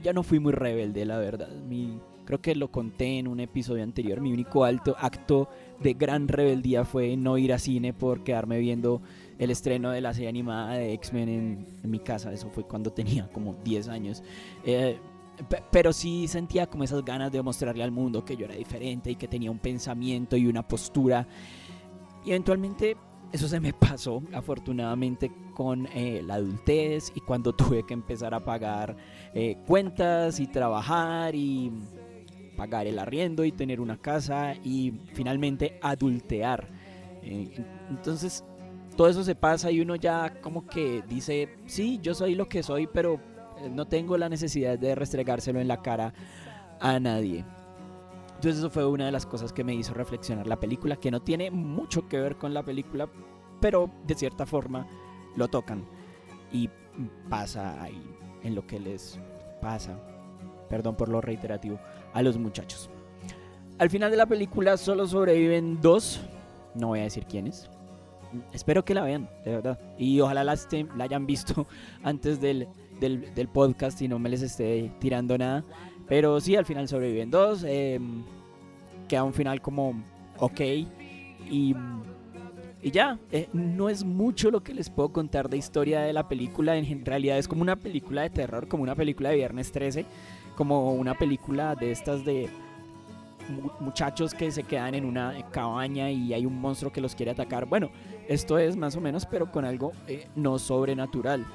Ya, 0.02 0.12
no 0.12 0.22
fui 0.22 0.38
muy 0.38 0.52
rebelde, 0.52 1.04
la 1.04 1.18
verdad. 1.18 1.48
Mi, 1.68 1.98
Creo 2.24 2.40
que 2.40 2.54
lo 2.54 2.70
conté 2.70 3.18
en 3.18 3.26
un 3.26 3.40
episodio 3.40 3.82
anterior. 3.82 4.20
Mi 4.20 4.32
único 4.32 4.64
alto 4.64 4.94
acto 4.98 5.48
de 5.80 5.94
gran 5.94 6.28
rebeldía 6.28 6.84
fue 6.84 7.16
no 7.16 7.36
ir 7.36 7.52
a 7.52 7.58
cine 7.58 7.92
por 7.92 8.22
quedarme 8.22 8.58
viendo 8.58 9.02
el 9.38 9.50
estreno 9.50 9.90
de 9.90 10.00
la 10.00 10.14
serie 10.14 10.28
animada 10.28 10.74
de 10.74 10.92
X-Men 10.94 11.28
en, 11.82 11.90
mi 11.90 11.98
casa. 11.98 12.32
Eso 12.32 12.48
fue 12.50 12.64
cuando 12.64 12.92
tenía 12.92 13.28
como 13.32 13.54
10 13.64 13.88
años. 13.88 14.22
Eh, 14.64 14.98
pero 15.72 15.92
sí 15.92 16.28
sentía 16.28 16.68
como 16.68 16.84
esas 16.84 17.04
ganas 17.04 17.32
de 17.32 17.42
mostrarle 17.42 17.82
al 17.82 17.90
mundo 17.90 18.24
que 18.24 18.36
yo 18.36 18.44
era 18.44 18.54
diferente 18.54 19.10
y 19.10 19.16
que 19.16 19.26
tenía 19.26 19.50
un 19.50 19.58
pensamiento 19.58 20.36
y 20.36 20.46
una 20.46 20.66
postura. 20.66 21.26
Y 22.24 22.30
eventualmente 22.30 22.96
eso 23.32 23.48
se 23.48 23.60
me 23.60 23.72
pasó, 23.72 24.22
afortunadamente, 24.32 25.32
con 25.54 25.86
eh, 25.94 26.22
la 26.24 26.34
adultez 26.34 27.12
y 27.14 27.20
cuando 27.20 27.52
tuve 27.54 27.84
que 27.84 27.94
empezar 27.94 28.34
a 28.34 28.44
pagar 28.44 28.96
eh, 29.34 29.56
cuentas 29.66 30.38
y 30.40 30.46
trabajar 30.46 31.34
y 31.34 31.72
pagar 32.56 32.86
el 32.86 32.98
arriendo 32.98 33.44
y 33.44 33.52
tener 33.52 33.80
una 33.80 33.96
casa 33.96 34.54
y 34.62 34.92
finalmente 35.14 35.78
adultear. 35.82 36.68
Eh, 37.22 37.64
entonces 37.88 38.44
todo 38.96 39.08
eso 39.08 39.24
se 39.24 39.34
pasa 39.34 39.70
y 39.70 39.80
uno 39.80 39.96
ya 39.96 40.40
como 40.42 40.66
que 40.66 41.02
dice, 41.08 41.56
sí, 41.66 41.98
yo 42.02 42.14
soy 42.14 42.34
lo 42.34 42.48
que 42.48 42.62
soy, 42.62 42.86
pero 42.86 43.18
no 43.70 43.86
tengo 43.86 44.18
la 44.18 44.28
necesidad 44.28 44.78
de 44.78 44.94
restregárselo 44.94 45.60
en 45.60 45.68
la 45.68 45.80
cara 45.80 46.12
a 46.80 47.00
nadie. 47.00 47.44
Entonces 48.42 48.58
eso 48.58 48.70
fue 48.70 48.84
una 48.84 49.06
de 49.06 49.12
las 49.12 49.24
cosas 49.24 49.52
que 49.52 49.62
me 49.62 49.72
hizo 49.72 49.94
reflexionar 49.94 50.48
la 50.48 50.58
película, 50.58 50.96
que 50.96 51.12
no 51.12 51.22
tiene 51.22 51.52
mucho 51.52 52.08
que 52.08 52.18
ver 52.18 52.34
con 52.34 52.52
la 52.52 52.64
película, 52.64 53.08
pero 53.60 53.88
de 54.04 54.16
cierta 54.16 54.46
forma 54.46 54.84
lo 55.36 55.46
tocan 55.46 55.84
y 56.50 56.68
pasa 57.30 57.80
ahí 57.80 58.02
en 58.42 58.56
lo 58.56 58.66
que 58.66 58.80
les 58.80 59.16
pasa. 59.60 59.96
perdón 60.68 60.96
por 60.96 61.08
lo 61.08 61.20
reiterativo, 61.20 61.78
a 62.12 62.20
los 62.20 62.36
muchachos. 62.36 62.90
Al 63.78 63.90
final 63.90 64.10
de 64.10 64.16
la 64.16 64.26
película 64.26 64.76
solo 64.76 65.06
sobreviven 65.06 65.80
dos, 65.80 66.20
no 66.74 66.88
voy 66.88 66.98
a 66.98 67.04
decir 67.04 67.26
quiénes. 67.26 67.70
Espero 68.52 68.84
que 68.84 68.94
la 68.94 69.04
vean, 69.04 69.30
de 69.44 69.52
verdad. 69.52 69.78
Y 69.98 70.18
ojalá 70.18 70.42
la, 70.42 70.58
la 70.96 71.04
hayan 71.04 71.26
visto 71.26 71.68
antes 72.02 72.40
del, 72.40 72.66
del, 72.98 73.48
podcast 73.48 74.00
y 74.02 74.08
no 74.08 74.18
me 74.18 74.28
les 74.28 74.42
esté 74.42 74.92
tirando 74.98 75.38
nada. 75.38 75.64
Pero 76.08 76.40
sí, 76.40 76.56
al 76.56 76.64
final 76.64 76.88
sobreviven 76.88 77.30
dos. 77.30 77.64
Em, 77.64 78.22
queda 79.08 79.24
un 79.24 79.32
final 79.32 79.60
como 79.60 79.94
ok. 80.38 80.60
Y, 80.60 81.74
y 82.82 82.90
ya, 82.90 83.18
eh, 83.30 83.48
no 83.52 83.88
es 83.88 84.04
mucho 84.04 84.50
lo 84.50 84.62
que 84.62 84.74
les 84.74 84.90
puedo 84.90 85.10
contar 85.10 85.48
de 85.48 85.56
historia 85.56 86.00
de 86.00 86.12
la 86.12 86.28
película. 86.28 86.76
En 86.76 87.04
realidad 87.04 87.38
es 87.38 87.48
como 87.48 87.62
una 87.62 87.76
película 87.76 88.22
de 88.22 88.30
terror, 88.30 88.68
como 88.68 88.82
una 88.82 88.94
película 88.94 89.30
de 89.30 89.36
Viernes 89.36 89.72
13, 89.72 90.04
como 90.56 90.92
una 90.92 91.16
película 91.16 91.74
de 91.74 91.90
estas 91.92 92.24
de 92.24 92.48
muchachos 93.80 94.34
que 94.34 94.50
se 94.50 94.62
quedan 94.62 94.94
en 94.94 95.04
una 95.04 95.34
cabaña 95.50 96.10
y 96.10 96.32
hay 96.32 96.46
un 96.46 96.60
monstruo 96.60 96.92
que 96.92 97.00
los 97.00 97.14
quiere 97.14 97.32
atacar. 97.32 97.66
Bueno, 97.66 97.90
esto 98.28 98.58
es 98.58 98.76
más 98.76 98.96
o 98.96 99.00
menos, 99.00 99.26
pero 99.26 99.50
con 99.50 99.64
algo 99.64 99.92
eh, 100.06 100.28
no 100.36 100.58
sobrenatural. 100.58 101.46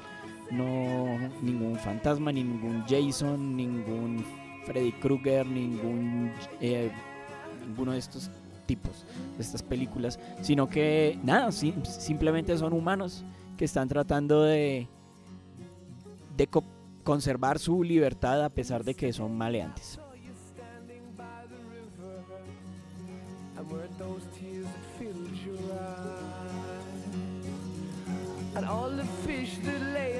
No 0.50 1.18
ningún 1.42 1.76
fantasma, 1.76 2.32
ningún 2.32 2.84
Jason, 2.88 3.56
ningún 3.56 4.24
Freddy 4.64 4.92
Krueger, 4.92 5.46
ningún 5.46 6.32
eh, 6.60 6.90
ninguno 7.66 7.92
de 7.92 7.98
estos 7.98 8.30
tipos, 8.66 9.04
de 9.36 9.42
estas 9.42 9.62
películas, 9.62 10.18
sino 10.42 10.68
que 10.68 11.18
nada, 11.22 11.50
simplemente 11.52 12.56
son 12.56 12.72
humanos 12.72 13.24
que 13.56 13.64
están 13.64 13.88
tratando 13.88 14.42
de, 14.42 14.88
de 16.36 16.48
conservar 17.02 17.58
su 17.58 17.82
libertad 17.82 18.44
a 18.44 18.50
pesar 18.50 18.84
de 18.84 18.94
que 18.94 19.12
son 19.12 19.36
maleantes. 19.36 19.98
And 28.54 28.66
all 28.66 28.90
the 28.90 29.04
fish 29.24 29.58
that 29.58 29.80
lay 29.92 30.17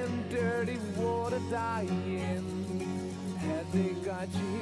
got 4.03 4.27
you 4.33 4.59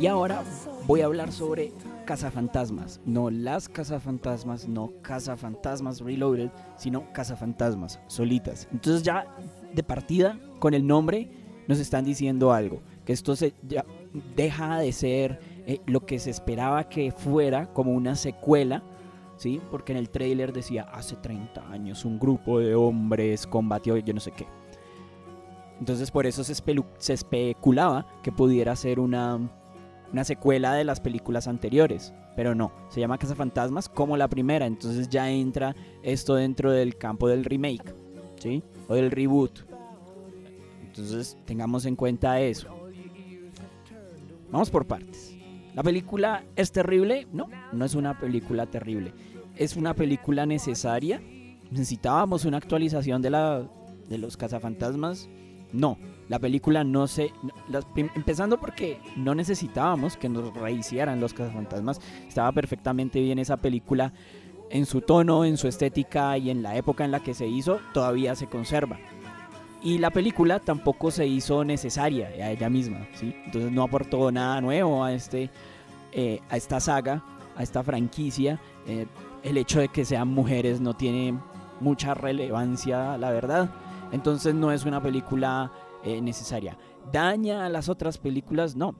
Y 0.00 0.06
ahora 0.06 0.44
voy 0.86 1.00
a 1.00 1.06
hablar 1.06 1.32
sobre 1.32 1.72
cazafantasmas. 2.08 3.02
No 3.04 3.28
las 3.28 3.68
cazafantasmas, 3.68 4.66
no 4.66 4.92
cazafantasmas 5.02 6.00
reloaded, 6.00 6.48
sino 6.78 7.12
cazafantasmas 7.12 8.00
solitas. 8.06 8.66
Entonces 8.72 9.02
ya 9.02 9.26
de 9.74 9.82
partida 9.82 10.40
con 10.58 10.72
el 10.72 10.86
nombre 10.86 11.28
nos 11.66 11.78
están 11.78 12.06
diciendo 12.06 12.50
algo. 12.50 12.80
Que 13.04 13.12
esto 13.12 13.36
se, 13.36 13.52
ya 13.62 13.84
deja 14.34 14.78
de 14.78 14.90
ser 14.92 15.38
eh, 15.66 15.82
lo 15.84 16.06
que 16.06 16.18
se 16.18 16.30
esperaba 16.30 16.88
que 16.88 17.12
fuera 17.12 17.66
como 17.74 17.92
una 17.92 18.14
secuela. 18.14 18.82
¿Sí? 19.36 19.60
Porque 19.70 19.92
en 19.92 19.98
el 19.98 20.08
trailer 20.08 20.54
decía 20.54 20.84
hace 20.84 21.14
30 21.14 21.70
años 21.70 22.06
un 22.06 22.18
grupo 22.18 22.58
de 22.58 22.74
hombres 22.74 23.46
combatió 23.46 23.98
yo 23.98 24.14
no 24.14 24.20
sé 24.20 24.30
qué. 24.30 24.46
Entonces 25.78 26.10
por 26.10 26.26
eso 26.26 26.42
se, 26.42 26.54
se 26.96 27.12
especulaba 27.12 28.06
que 28.22 28.32
pudiera 28.32 28.74
ser 28.74 28.98
una, 28.98 29.38
una 30.12 30.24
secuela 30.24 30.74
de 30.74 30.84
las 30.84 31.00
películas 31.00 31.48
anteriores. 31.48 32.12
Pero 32.36 32.54
no, 32.54 32.72
se 32.88 33.00
llama 33.00 33.18
Casa 33.18 33.34
Fantasmas 33.34 33.88
como 33.88 34.16
la 34.16 34.28
primera. 34.28 34.66
Entonces 34.66 35.08
ya 35.08 35.30
entra 35.30 35.74
esto 36.02 36.34
dentro 36.34 36.70
del 36.70 36.96
campo 36.96 37.28
del 37.28 37.44
remake, 37.44 37.94
¿sí? 38.36 38.62
O 38.88 38.94
del 38.94 39.10
reboot. 39.10 39.60
Entonces 40.84 41.36
tengamos 41.44 41.84
en 41.86 41.96
cuenta 41.96 42.40
eso. 42.40 42.68
Vamos 44.50 44.70
por 44.70 44.86
partes. 44.86 45.36
¿La 45.74 45.82
película 45.82 46.44
es 46.56 46.72
terrible? 46.72 47.26
No, 47.32 47.48
no 47.72 47.84
es 47.84 47.94
una 47.94 48.18
película 48.18 48.66
terrible. 48.66 49.12
¿Es 49.56 49.76
una 49.76 49.94
película 49.94 50.46
necesaria? 50.46 51.20
¿Necesitábamos 51.70 52.44
una 52.44 52.56
actualización 52.56 53.20
de, 53.20 53.30
la, 53.30 53.68
de 54.08 54.18
los 54.18 54.36
cazafantasmas? 54.36 55.28
No, 55.72 55.98
la 56.28 56.38
película 56.38 56.84
no 56.84 57.06
se... 57.06 57.32
empezando 58.14 58.58
porque 58.58 59.00
no 59.16 59.34
necesitábamos 59.34 60.16
que 60.16 60.28
nos 60.28 60.52
rehicieran 60.54 61.20
los 61.20 61.32
cazafantasmas. 61.32 62.00
Estaba 62.26 62.52
perfectamente 62.52 63.20
bien 63.20 63.38
esa 63.38 63.56
película 63.56 64.12
en 64.70 64.84
su 64.84 65.00
tono, 65.00 65.44
en 65.44 65.56
su 65.56 65.68
estética 65.68 66.36
y 66.36 66.50
en 66.50 66.62
la 66.62 66.76
época 66.76 67.04
en 67.04 67.10
la 67.10 67.20
que 67.20 67.34
se 67.34 67.46
hizo, 67.46 67.80
todavía 67.94 68.34
se 68.34 68.46
conserva. 68.46 68.98
Y 69.82 69.98
la 69.98 70.10
película 70.10 70.58
tampoco 70.58 71.10
se 71.10 71.26
hizo 71.26 71.64
necesaria 71.64 72.26
a 72.26 72.50
ella 72.50 72.68
misma, 72.68 73.06
¿sí? 73.14 73.34
Entonces 73.46 73.70
no 73.70 73.84
aportó 73.84 74.30
nada 74.32 74.60
nuevo 74.60 75.04
a, 75.04 75.12
este, 75.12 75.50
eh, 76.12 76.40
a 76.50 76.56
esta 76.56 76.80
saga, 76.80 77.24
a 77.56 77.62
esta 77.62 77.82
franquicia. 77.82 78.60
Eh, 78.86 79.06
el 79.44 79.56
hecho 79.56 79.78
de 79.80 79.88
que 79.88 80.04
sean 80.04 80.28
mujeres 80.28 80.80
no 80.80 80.94
tiene 80.94 81.38
mucha 81.80 82.12
relevancia, 82.12 83.16
la 83.16 83.30
verdad. 83.30 83.70
Entonces 84.10 84.54
no 84.54 84.72
es 84.72 84.84
una 84.84 85.00
película 85.00 85.70
eh, 86.04 86.20
necesaria. 86.20 86.78
¿Daña 87.12 87.64
a 87.64 87.68
las 87.68 87.88
otras 87.88 88.18
películas? 88.18 88.76
No. 88.76 88.94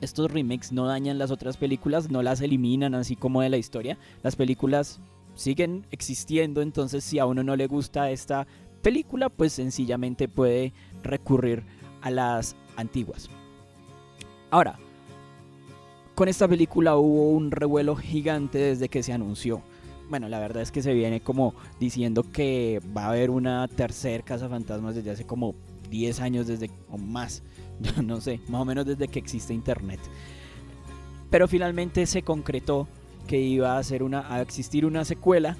Estos 0.00 0.30
remakes 0.30 0.72
no 0.72 0.86
dañan 0.86 1.18
las 1.18 1.30
otras 1.30 1.56
películas, 1.56 2.10
no 2.10 2.22
las 2.22 2.40
eliminan 2.40 2.94
así 2.94 3.16
como 3.16 3.42
de 3.42 3.50
la 3.50 3.58
historia. 3.58 3.98
Las 4.22 4.36
películas 4.36 5.00
siguen 5.34 5.86
existiendo, 5.90 6.62
entonces 6.62 7.04
si 7.04 7.18
a 7.18 7.26
uno 7.26 7.42
no 7.42 7.56
le 7.56 7.66
gusta 7.66 8.10
esta 8.10 8.46
película, 8.82 9.28
pues 9.28 9.52
sencillamente 9.52 10.28
puede 10.28 10.72
recurrir 11.02 11.64
a 12.00 12.10
las 12.10 12.56
antiguas. 12.76 13.28
Ahora, 14.50 14.78
con 16.14 16.28
esta 16.28 16.48
película 16.48 16.96
hubo 16.96 17.30
un 17.30 17.50
revuelo 17.50 17.94
gigante 17.96 18.58
desde 18.58 18.88
que 18.88 19.02
se 19.02 19.12
anunció 19.12 19.62
bueno, 20.10 20.28
la 20.28 20.40
verdad 20.40 20.62
es 20.62 20.72
que 20.72 20.82
se 20.82 20.92
viene 20.92 21.20
como 21.20 21.54
diciendo 21.78 22.24
que 22.30 22.82
va 22.96 23.04
a 23.04 23.08
haber 23.10 23.30
una 23.30 23.68
tercera 23.68 24.24
Casa 24.24 24.48
Fantasmas 24.48 24.96
desde 24.96 25.12
hace 25.12 25.24
como 25.24 25.54
10 25.90 26.20
años 26.20 26.46
desde 26.46 26.70
o 26.88 26.96
más, 26.96 27.42
no 28.02 28.20
sé, 28.20 28.40
más 28.48 28.62
o 28.62 28.64
menos 28.64 28.86
desde 28.86 29.08
que 29.08 29.18
existe 29.18 29.52
internet. 29.52 30.00
Pero 31.28 31.46
finalmente 31.46 32.06
se 32.06 32.22
concretó 32.22 32.88
que 33.26 33.38
iba 33.40 33.76
a, 33.76 33.82
ser 33.82 34.02
una, 34.02 34.32
a 34.32 34.40
existir 34.40 34.86
una 34.86 35.04
secuela 35.04 35.56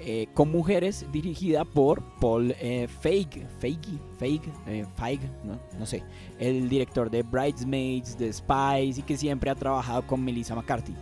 eh, 0.00 0.26
con 0.34 0.50
mujeres 0.50 1.06
dirigida 1.12 1.64
por 1.64 2.02
Paul 2.20 2.54
eh, 2.60 2.88
Feig, 3.00 3.46
Feig, 3.60 3.80
Feig, 4.18 4.42
eh, 4.66 4.84
Feig 4.96 5.20
¿no? 5.44 5.58
no 5.78 5.86
sé, 5.86 6.02
el 6.38 6.68
director 6.68 7.08
de 7.08 7.22
Bridesmaids, 7.22 8.18
de 8.18 8.30
Spies 8.32 8.98
y 8.98 9.02
que 9.02 9.16
siempre 9.16 9.50
ha 9.50 9.54
trabajado 9.54 10.06
con 10.06 10.22
Melissa 10.22 10.54
McCarthy. 10.54 10.94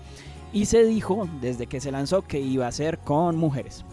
Y 0.53 0.67
se 0.67 0.85
dijo 0.85 1.27
desde 1.41 1.67
que 1.67 1.81
se 1.81 1.91
lanzó 1.91 2.23
que 2.23 2.39
iba 2.39 2.67
a 2.67 2.73
ser 2.73 2.99
con 2.99 3.37
mujeres. 3.37 3.85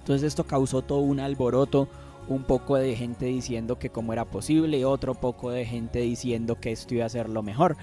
Entonces 0.00 0.26
esto 0.26 0.44
causó 0.44 0.82
todo 0.82 1.00
un 1.00 1.20
alboroto, 1.20 1.86
un 2.34 2.44
poco 2.44 2.76
de 2.76 2.94
gente 2.94 3.26
diciendo 3.26 3.78
que 3.78 3.90
cómo 3.90 4.12
era 4.12 4.24
posible, 4.24 4.84
otro 4.84 5.14
poco 5.14 5.50
de 5.50 5.64
gente 5.66 5.98
diciendo 5.98 6.60
que 6.60 6.70
esto 6.70 6.94
iba 6.94 7.04
a 7.04 7.08
ser 7.08 7.28
lo 7.28 7.42
mejor. 7.42 7.76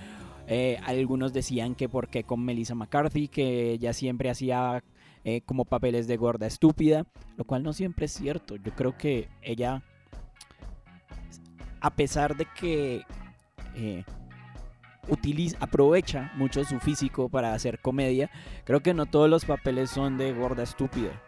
Eh, 0.48 0.80
algunos 0.86 1.34
decían 1.34 1.76
que 1.76 1.90
por 1.90 2.08
qué 2.08 2.24
con 2.24 2.44
Melissa 2.44 2.74
McCarthy, 2.74 3.28
que 3.28 3.72
ella 3.72 3.92
siempre 3.92 4.30
hacía 4.30 4.84
eh, 5.26 5.42
como 5.42 5.66
papeles 5.66 6.08
de 6.08 6.16
gorda 6.16 6.48
estúpida, 6.48 7.06
lo 7.36 7.44
cual 7.44 7.64
no 7.64 7.74
siempre 7.74 8.06
es 8.06 8.14
cierto. 8.14 8.56
Yo 8.56 8.74
creo 8.74 8.98
que 8.98 9.28
ella, 9.42 9.84
a 11.82 11.90
pesar 11.90 12.38
de 12.38 12.48
que 12.58 13.02
eh, 13.76 14.06
utiliza, 15.10 15.58
aprovecha 15.60 16.32
mucho 16.36 16.64
su 16.64 16.80
físico 16.80 17.28
para 17.28 17.54
hacer 17.54 17.80
comedia. 17.80 18.32
Creo 18.64 18.80
que 18.80 18.94
no 18.94 19.08
todos 19.08 19.30
los 19.30 19.44
papeles 19.44 19.90
son 19.90 20.18
de 20.18 20.32
gorda 20.32 20.64
estúpida. 20.64 21.22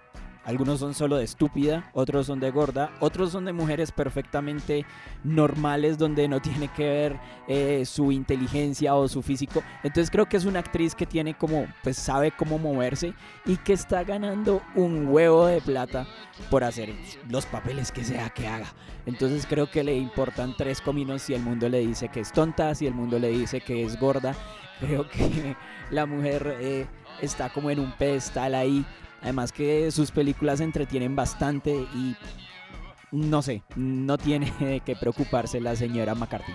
Algunos 0.50 0.79
son 0.79 0.96
solo 0.96 1.18
de 1.18 1.25
estúpida, 1.25 1.91
otros 1.94 2.25
son 2.25 2.39
de 2.39 2.50
gorda, 2.50 2.89
otros 3.01 3.32
son 3.32 3.46
de 3.46 3.53
mujeres 3.53 3.91
perfectamente 3.91 4.84
normales 5.24 6.00
donde 6.00 6.27
no 6.27 6.41
tiene 6.41 6.70
que 6.70 6.89
ver 6.89 7.20
eh, 7.48 7.84
su 7.86 8.12
inteligencia 8.12 8.96
o 8.96 9.08
su 9.08 9.22
físico. 9.22 9.62
Entonces 9.84 10.10
creo 10.10 10.27
que 10.27 10.38
es 10.38 10.46
una 10.46 10.58
actriz 10.58 10.96
que 10.96 11.06
tiene 11.06 11.36
como, 11.36 11.68
pues 11.84 11.98
sabe 11.98 12.32
cómo 12.32 12.58
moverse 12.58 13.13
y 13.46 13.58
que 13.58 13.74
está 13.74 14.03
ganando 14.03 14.63
un 14.74 15.10
huevo 15.10 15.46
de 15.46 15.62
plata 15.62 16.08
por 16.50 16.63
hacer 16.63 16.96
los 17.29 17.46
papeles 17.46 17.91
que 17.91 18.03
sea 18.03 18.32
que 18.32 18.48
haga. 18.48 18.74
Entonces 19.06 19.46
creo 19.48 19.70
que 19.70 19.84
le 19.84 19.96
importan 19.96 20.58
tres 20.58 20.82
cominos 20.82 21.22
si 21.22 21.36
el 21.36 21.44
mundo 21.44 21.70
le 21.70 21.82
dice 21.82 22.10
que 22.10 22.22
es 22.22 22.32
tonta, 22.32 22.74
si 22.74 22.88
el 22.88 22.96
mundo 22.96 23.20
le 23.20 23.29
dice 23.29 23.62
que 23.62 23.84
es 23.84 24.00
gorda. 24.00 24.34
Creo 24.79 25.08
que 25.08 25.56
la 25.91 26.08
mujer 26.08 26.58
eh, 26.60 26.88
está 27.22 27.50
como 27.50 27.70
en 27.70 27.79
un 27.79 27.91
pedestal 27.91 28.56
ahí 28.56 28.84
Además 29.21 29.51
que 29.51 29.91
sus 29.91 30.11
películas 30.11 30.61
entretienen 30.61 31.15
bastante 31.15 31.71
y 31.71 32.15
no 33.11 33.41
sé, 33.41 33.63
no 33.75 34.17
tiene 34.17 34.81
que 34.85 34.95
preocuparse 34.95 35.59
la 35.59 35.75
señora 35.75 36.15
McCarthy. 36.15 36.53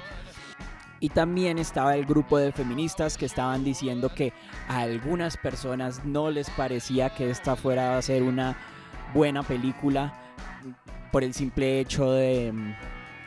Y 1.01 1.11
también 1.11 1.59
estaba 1.59 1.97
el 1.97 2.07
grupo 2.07 2.39
de 2.39 2.53
feministas 2.53 3.19
que 3.19 3.27
estaban 3.27 3.65
diciendo 3.65 4.15
que 4.15 4.33
a 4.69 4.81
algunas 4.81 5.37
personas 5.37 6.05
no 6.05 6.31
les 6.31 6.49
parecía 6.51 7.11
que 7.11 7.29
esta 7.29 7.57
fuera 7.57 7.99
a 7.99 8.03
ser 8.03 8.23
una 8.23 8.57
buena 9.13 9.43
película 9.43 10.15
por 11.13 11.23
el 11.23 11.35
simple 11.35 11.81
hecho 11.81 12.13
de 12.13 12.53
mm, 12.53 12.75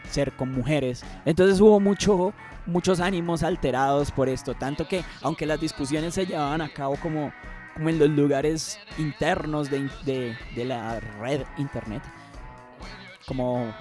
ser 0.10 0.32
con 0.34 0.52
mujeres. 0.52 1.04
Entonces 1.26 1.60
hubo 1.60 1.80
mucho, 1.80 2.34
muchos 2.66 3.00
ánimos 3.00 3.44
alterados 3.44 4.12
por 4.12 4.28
esto, 4.28 4.56
tanto 4.56 4.88
que 4.88 5.04
aunque 5.22 5.46
las 5.46 5.60
discusiones 5.60 6.14
se 6.14 6.26
llevaban 6.26 6.62
a 6.62 6.70
cabo 6.70 6.96
como, 6.96 7.32
como 7.78 7.90
en 7.90 8.00
los 8.00 8.10
lugares 8.10 8.80
internos 8.98 9.70
de, 9.70 10.36
de 10.56 10.66
la 10.66 11.00
red 11.20 11.44
internet, 11.60 12.02
como 13.28 13.72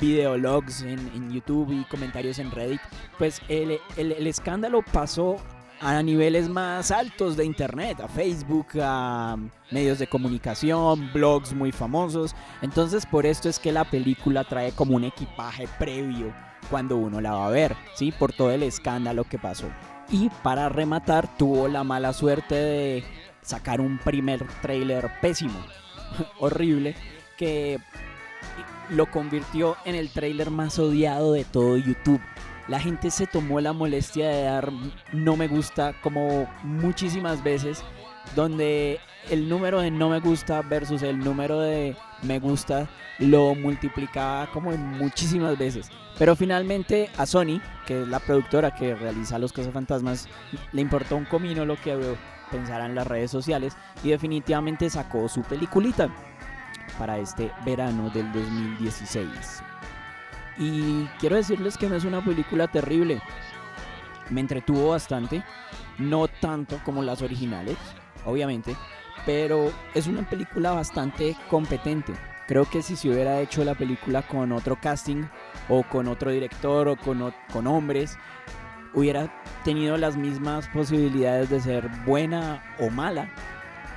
videologs 0.00 0.82
en, 0.82 0.98
en, 1.14 1.30
YouTube 1.30 1.70
y 1.70 1.84
comentarios 1.84 2.40
en 2.40 2.50
Reddit, 2.50 2.80
pues 3.16 3.40
el, 3.48 3.78
el, 3.96 4.26
escándalo 4.26 4.82
pasó 4.82 5.36
a 5.80 6.02
niveles 6.02 6.48
más 6.48 6.90
altos 6.90 7.36
de 7.36 7.44
Internet, 7.44 8.00
a 8.00 8.08
Facebook, 8.08 8.66
a 8.82 9.36
medios 9.70 10.00
de 10.00 10.08
comunicación, 10.08 11.12
blogs 11.12 11.54
muy 11.54 11.70
famosos. 11.70 12.34
Entonces 12.62 13.06
por 13.06 13.26
esto 13.26 13.48
es 13.48 13.60
que 13.60 13.70
la 13.70 13.84
película 13.84 14.42
trae 14.42 14.72
como 14.72 14.96
un 14.96 15.04
equipaje 15.04 15.68
previo 15.78 16.34
cuando 16.68 16.96
uno 16.96 17.20
la 17.20 17.30
va 17.34 17.46
a 17.46 17.50
ver, 17.50 17.76
¿sí? 17.94 18.10
Por 18.10 18.32
todo 18.32 18.50
el 18.50 18.64
escándalo 18.64 19.22
que 19.22 19.38
pasó. 19.38 19.68
Y 20.10 20.30
para 20.42 20.68
rematar, 20.68 21.36
tuvo 21.36 21.68
la 21.68 21.84
mala 21.84 22.12
suerte 22.12 22.54
de 22.54 23.04
sacar 23.42 23.80
un 23.80 23.98
primer 23.98 24.46
trailer 24.62 25.10
pésimo, 25.20 25.58
horrible, 26.38 26.94
que 27.36 27.78
lo 28.90 29.10
convirtió 29.10 29.76
en 29.84 29.94
el 29.94 30.10
trailer 30.10 30.50
más 30.50 30.78
odiado 30.78 31.32
de 31.32 31.44
todo 31.44 31.76
YouTube. 31.76 32.20
La 32.68 32.80
gente 32.80 33.10
se 33.10 33.26
tomó 33.26 33.60
la 33.60 33.72
molestia 33.72 34.28
de 34.28 34.42
dar 34.42 34.72
no 35.12 35.36
me 35.36 35.48
gusta 35.48 35.94
como 36.02 36.48
muchísimas 36.62 37.42
veces, 37.42 37.82
donde 38.34 39.00
el 39.30 39.48
número 39.48 39.80
de 39.80 39.90
no 39.90 40.08
me 40.08 40.20
gusta 40.20 40.62
versus 40.62 41.02
el 41.02 41.18
número 41.18 41.60
de 41.60 41.96
me 42.22 42.38
gusta 42.38 42.88
lo 43.18 43.54
multiplicaba 43.54 44.50
como 44.52 44.72
en 44.72 44.80
muchísimas 44.80 45.58
veces. 45.58 45.90
Pero 46.18 46.34
finalmente 46.34 47.10
a 47.16 47.26
Sony, 47.26 47.60
que 47.86 48.02
es 48.02 48.08
la 48.08 48.20
productora 48.20 48.74
que 48.74 48.94
realiza 48.94 49.38
Los 49.38 49.52
Fantasmas, 49.52 50.28
le 50.72 50.82
importó 50.82 51.16
un 51.16 51.24
comino 51.24 51.64
lo 51.64 51.76
que 51.76 52.16
pensaran 52.50 52.94
las 52.94 53.06
redes 53.06 53.30
sociales 53.30 53.76
y 54.02 54.10
definitivamente 54.10 54.88
sacó 54.90 55.28
su 55.28 55.42
peliculita 55.42 56.08
para 56.98 57.18
este 57.18 57.52
verano 57.64 58.10
del 58.10 58.32
2016. 58.32 59.62
Y 60.58 61.04
quiero 61.20 61.36
decirles 61.36 61.76
que 61.76 61.88
no 61.88 61.94
es 61.96 62.04
una 62.04 62.24
película 62.24 62.66
terrible. 62.66 63.20
Me 64.30 64.40
entretuvo 64.40 64.90
bastante, 64.90 65.44
no 65.98 66.26
tanto 66.26 66.80
como 66.84 67.02
las 67.02 67.22
originales, 67.22 67.76
obviamente, 68.24 68.76
pero 69.26 69.72
es 69.94 70.06
una 70.06 70.28
película 70.28 70.72
bastante 70.72 71.36
competente. 71.50 72.12
Creo 72.46 72.64
que 72.64 72.82
si 72.82 72.96
se 72.96 73.10
hubiera 73.10 73.40
hecho 73.40 73.62
la 73.64 73.74
película 73.74 74.22
con 74.22 74.52
otro 74.52 74.78
casting 74.80 75.24
o 75.68 75.82
con 75.82 76.08
otro 76.08 76.30
director 76.30 76.88
o 76.88 76.96
con, 76.96 77.34
con 77.52 77.66
hombres, 77.66 78.18
hubiera 78.94 79.30
tenido 79.64 79.96
las 79.98 80.16
mismas 80.16 80.68
posibilidades 80.68 81.50
de 81.50 81.60
ser 81.60 81.88
buena 82.06 82.62
o 82.78 82.88
mala. 82.88 83.30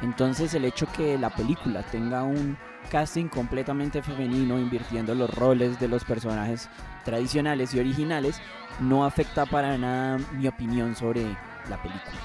Entonces 0.01 0.53
el 0.53 0.65
hecho 0.65 0.87
que 0.91 1.17
la 1.17 1.29
película 1.29 1.83
tenga 1.83 2.23
un 2.23 2.57
casting 2.89 3.27
completamente 3.27 4.01
femenino, 4.01 4.59
invirtiendo 4.59 5.15
los 5.15 5.33
roles 5.33 5.79
de 5.79 5.87
los 5.87 6.03
personajes 6.03 6.69
tradicionales 7.05 7.73
y 7.73 7.79
originales, 7.79 8.41
no 8.79 9.05
afecta 9.05 9.45
para 9.45 9.77
nada 9.77 10.19
mi 10.33 10.47
opinión 10.47 10.95
sobre 10.95 11.23
la 11.69 11.81
película. 11.81 12.17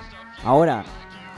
Ahora, 0.42 0.84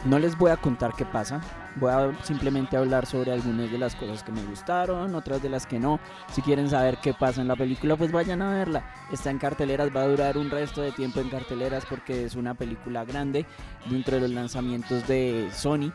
no 0.04 0.18
les 0.18 0.36
voy 0.38 0.50
a 0.50 0.56
contar 0.56 0.92
qué 0.96 1.04
pasa, 1.04 1.40
voy 1.76 1.90
a 1.90 2.12
simplemente 2.22 2.76
hablar 2.76 3.06
sobre 3.06 3.32
algunas 3.32 3.70
de 3.70 3.78
las 3.78 3.94
cosas 3.94 4.22
que 4.22 4.32
me 4.32 4.42
gustaron, 4.44 5.14
otras 5.14 5.42
de 5.42 5.48
las 5.48 5.66
que 5.66 5.78
no. 5.78 5.98
Si 6.32 6.42
quieren 6.42 6.70
saber 6.70 6.98
qué 7.02 7.14
pasa 7.14 7.40
en 7.40 7.48
la 7.48 7.56
película, 7.56 7.96
pues 7.96 8.12
vayan 8.12 8.42
a 8.42 8.50
verla. 8.50 8.84
Está 9.12 9.30
en 9.30 9.38
carteleras, 9.38 9.94
va 9.94 10.02
a 10.02 10.08
durar 10.08 10.38
un 10.38 10.50
resto 10.50 10.82
de 10.82 10.92
tiempo 10.92 11.20
en 11.20 11.30
carteleras 11.30 11.84
porque 11.88 12.24
es 12.24 12.34
una 12.34 12.54
película 12.54 13.04
grande 13.04 13.46
dentro 13.90 14.16
de 14.16 14.22
los 14.22 14.30
lanzamientos 14.30 15.06
de 15.08 15.48
Sony. 15.52 15.92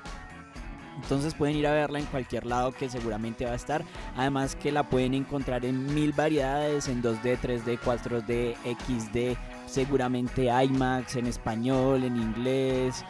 Entonces 0.96 1.34
pueden 1.34 1.56
ir 1.56 1.66
a 1.66 1.72
verla 1.72 2.00
en 2.00 2.06
cualquier 2.06 2.46
lado 2.46 2.72
que 2.72 2.90
seguramente 2.90 3.46
va 3.46 3.54
a 3.54 3.56
estar. 3.56 3.84
Además 4.16 4.56
que 4.56 4.72
la 4.72 4.84
pueden 4.84 5.14
encontrar 5.14 5.66
en 5.66 5.94
mil 5.94 6.14
variedades, 6.14 6.88
en 6.88 7.02
2D, 7.02 7.40
3D, 7.40 7.80
4D, 7.80 8.56
XD, 8.64 9.38
seguramente 9.66 10.50
IMAX, 10.64 11.16
en 11.16 11.28
español, 11.28 12.04
en 12.04 12.18
inglés, 12.18 13.04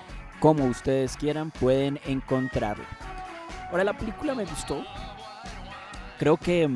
como 0.43 0.65
ustedes 0.65 1.15
quieran, 1.15 1.51
pueden 1.51 2.01
encontrarla. 2.05 2.83
Ahora 3.71 3.85
la 3.85 3.97
película 3.97 4.35
me 4.35 4.43
gustó. 4.43 4.83
Creo 6.19 6.35
que 6.35 6.69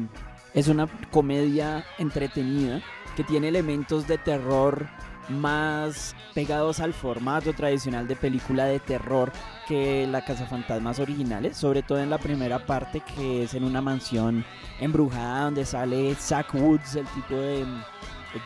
es 0.53 0.69
una 0.69 0.87
comedia 1.11 1.83
entretenida 1.97 2.81
que 3.17 3.25
tiene 3.25 3.49
elementos 3.49 4.07
de 4.07 4.17
terror 4.19 4.87
más 5.27 6.15
pegados 6.33 6.79
al 6.79 6.93
formato 6.93 7.51
tradicional 7.51 8.07
de 8.07 8.15
película 8.15 8.63
de 8.63 8.79
terror 8.79 9.33
que 9.67 10.07
la 10.07 10.23
Casa 10.23 10.45
Fantasmas 10.45 10.99
originales, 10.99 11.57
sobre 11.57 11.83
todo 11.83 11.99
en 11.99 12.09
la 12.09 12.19
primera 12.19 12.65
parte 12.65 13.01
que 13.01 13.43
es 13.43 13.53
en 13.53 13.65
una 13.65 13.81
mansión 13.81 14.45
embrujada 14.79 15.43
donde 15.43 15.65
sale 15.65 16.15
Zach 16.15 16.55
Woods, 16.55 16.95
el 16.95 17.05
tipo 17.07 17.35
de, 17.35 17.65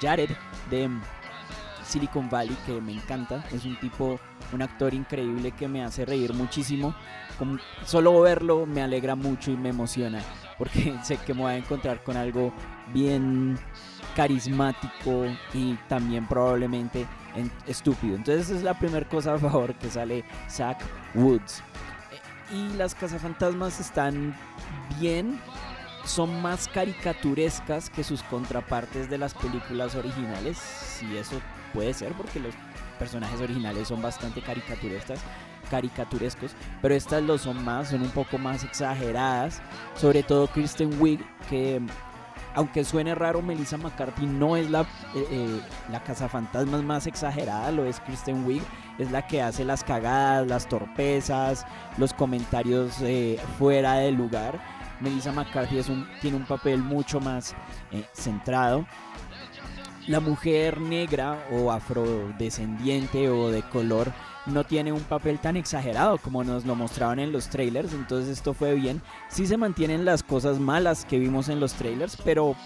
Jared 0.01 0.31
de 0.71 0.89
Silicon 1.91 2.29
Valley 2.29 2.55
que 2.65 2.79
me 2.79 2.93
encanta, 2.93 3.43
es 3.51 3.65
un 3.65 3.79
tipo, 3.79 4.19
un 4.53 4.61
actor 4.61 4.93
increíble 4.93 5.51
que 5.51 5.67
me 5.67 5.83
hace 5.83 6.05
reír 6.05 6.33
muchísimo, 6.33 6.95
solo 7.85 8.21
verlo 8.21 8.65
me 8.65 8.81
alegra 8.81 9.15
mucho 9.15 9.51
y 9.51 9.57
me 9.57 9.69
emociona 9.69 10.21
porque 10.61 10.95
sé 11.03 11.17
que 11.17 11.33
me 11.33 11.41
voy 11.41 11.53
a 11.53 11.57
encontrar 11.57 12.03
con 12.03 12.15
algo 12.15 12.53
bien 12.93 13.57
carismático 14.15 15.25
y 15.55 15.73
también 15.89 16.27
probablemente 16.27 17.07
estúpido. 17.65 18.15
Entonces 18.15 18.51
es 18.51 18.61
la 18.61 18.77
primera 18.77 19.09
cosa 19.09 19.33
a 19.33 19.39
favor 19.39 19.73
que 19.73 19.89
sale 19.89 20.23
Zach 20.47 20.77
Woods. 21.15 21.63
Eh, 22.11 22.55
y 22.55 22.77
las 22.77 22.93
cazafantasmas 22.93 23.79
están 23.79 24.35
bien, 24.99 25.39
son 26.05 26.43
más 26.43 26.67
caricaturescas 26.67 27.89
que 27.89 28.03
sus 28.03 28.21
contrapartes 28.21 29.09
de 29.09 29.17
las 29.17 29.33
películas 29.33 29.95
originales, 29.95 30.59
si 30.59 31.17
eso 31.17 31.41
puede 31.73 31.93
ser, 31.93 32.13
porque 32.13 32.39
los 32.39 32.53
personajes 32.99 33.41
originales 33.41 33.87
son 33.87 34.01
bastante 34.01 34.41
caricaturescas, 34.41 35.19
caricaturescos, 35.69 36.51
pero 36.81 36.93
estas 36.93 37.23
lo 37.23 37.37
son 37.37 37.63
más, 37.63 37.89
son 37.89 38.01
un 38.01 38.11
poco 38.11 38.37
más 38.37 38.63
exageradas, 38.63 39.61
sobre 39.95 40.23
todo 40.23 40.47
Kristen 40.47 41.01
Wiig, 41.01 41.19
que 41.49 41.81
aunque 42.53 42.83
suene 42.83 43.15
raro, 43.15 43.41
Melissa 43.41 43.77
McCarthy 43.77 44.25
no 44.25 44.57
es 44.57 44.69
la, 44.69 44.81
eh, 45.15 45.25
eh, 45.31 45.61
la 45.89 46.81
más 46.83 47.07
exagerada, 47.07 47.71
lo 47.71 47.85
es 47.85 47.99
Kristen 48.01 48.45
Wiig, 48.45 48.61
es 48.97 49.11
la 49.11 49.25
que 49.25 49.41
hace 49.41 49.63
las 49.63 49.83
cagadas, 49.83 50.47
las 50.47 50.67
torpezas, 50.67 51.65
los 51.97 52.13
comentarios 52.13 53.01
eh, 53.01 53.39
fuera 53.57 53.95
de 53.95 54.11
lugar. 54.11 54.59
Melissa 54.99 55.31
McCarthy 55.31 55.81
tiene 56.21 56.37
un 56.37 56.45
papel 56.45 56.79
mucho 56.83 57.19
más 57.19 57.55
centrado. 58.13 58.85
La 60.11 60.19
mujer 60.19 60.81
negra 60.81 61.47
o 61.53 61.71
afrodescendiente 61.71 63.29
o 63.29 63.49
de 63.49 63.61
color 63.61 64.11
no 64.45 64.65
tiene 64.65 64.91
un 64.91 64.99
papel 64.99 65.39
tan 65.39 65.55
exagerado 65.55 66.17
como 66.17 66.43
nos 66.43 66.65
lo 66.65 66.75
mostraban 66.75 67.19
en 67.19 67.31
los 67.31 67.47
trailers, 67.47 67.93
entonces 67.93 68.29
esto 68.29 68.53
fue 68.53 68.75
bien. 68.75 69.01
Sí 69.29 69.47
se 69.47 69.55
mantienen 69.55 70.03
las 70.03 70.21
cosas 70.21 70.59
malas 70.59 71.05
que 71.05 71.17
vimos 71.17 71.47
en 71.47 71.61
los 71.61 71.71
trailers, 71.75 72.17
pero 72.25 72.57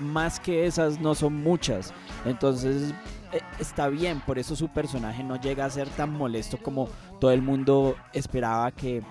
más 0.00 0.40
que 0.40 0.66
esas 0.66 0.98
no 0.98 1.14
son 1.14 1.34
muchas. 1.34 1.94
Entonces 2.24 2.92
eh, 3.32 3.38
está 3.60 3.86
bien, 3.86 4.20
por 4.26 4.36
eso 4.36 4.56
su 4.56 4.66
personaje 4.66 5.22
no 5.22 5.40
llega 5.40 5.66
a 5.66 5.70
ser 5.70 5.88
tan 5.90 6.10
molesto 6.10 6.58
como 6.58 6.88
todo 7.20 7.30
el 7.30 7.42
mundo 7.42 7.94
esperaba 8.12 8.72
que, 8.72 9.04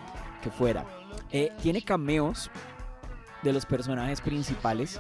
fuera. 0.58 0.84
Eh, 1.32 1.54
tiene 1.62 1.82
cameos 1.82 2.52
de 3.46 3.54
los 3.54 3.66
personajes 3.66 4.20
principales 4.20 5.00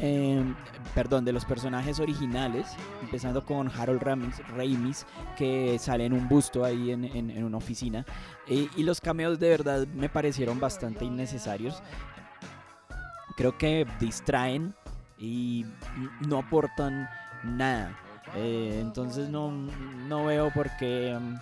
Em, 0.00 0.54
perdón, 0.94 1.24
de 1.24 1.32
los 1.32 1.44
personajes 1.44 2.00
originales, 2.00 2.66
empezando 3.02 3.44
con 3.44 3.68
Harold 3.68 4.02
Ramis, 4.02 5.06
que 5.36 5.78
sale 5.78 6.06
en 6.06 6.12
un 6.12 6.28
busto 6.28 6.64
ahí 6.64 6.90
en, 6.90 7.44
una 7.44 7.56
oficina. 7.58 8.04
y 8.46 8.82
los 8.82 9.00
cameos 9.00 9.38
de 9.38 9.48
verdad 9.48 9.86
me 9.88 10.08
parecieron 10.08 10.60
bastante 10.60 11.04
innecesarios. 11.04 11.82
Creo 13.36 13.56
que 13.56 13.86
distraen 14.00 14.74
y 15.18 15.64
no 16.26 16.38
aportan 16.38 17.08
nada. 17.44 17.98
Eh, 18.36 18.78
entonces 18.80 19.28
no, 19.28 19.50
no 19.50 20.26
veo 20.26 20.50
por 20.52 20.74
qué 20.78 21.10
em, 21.10 21.38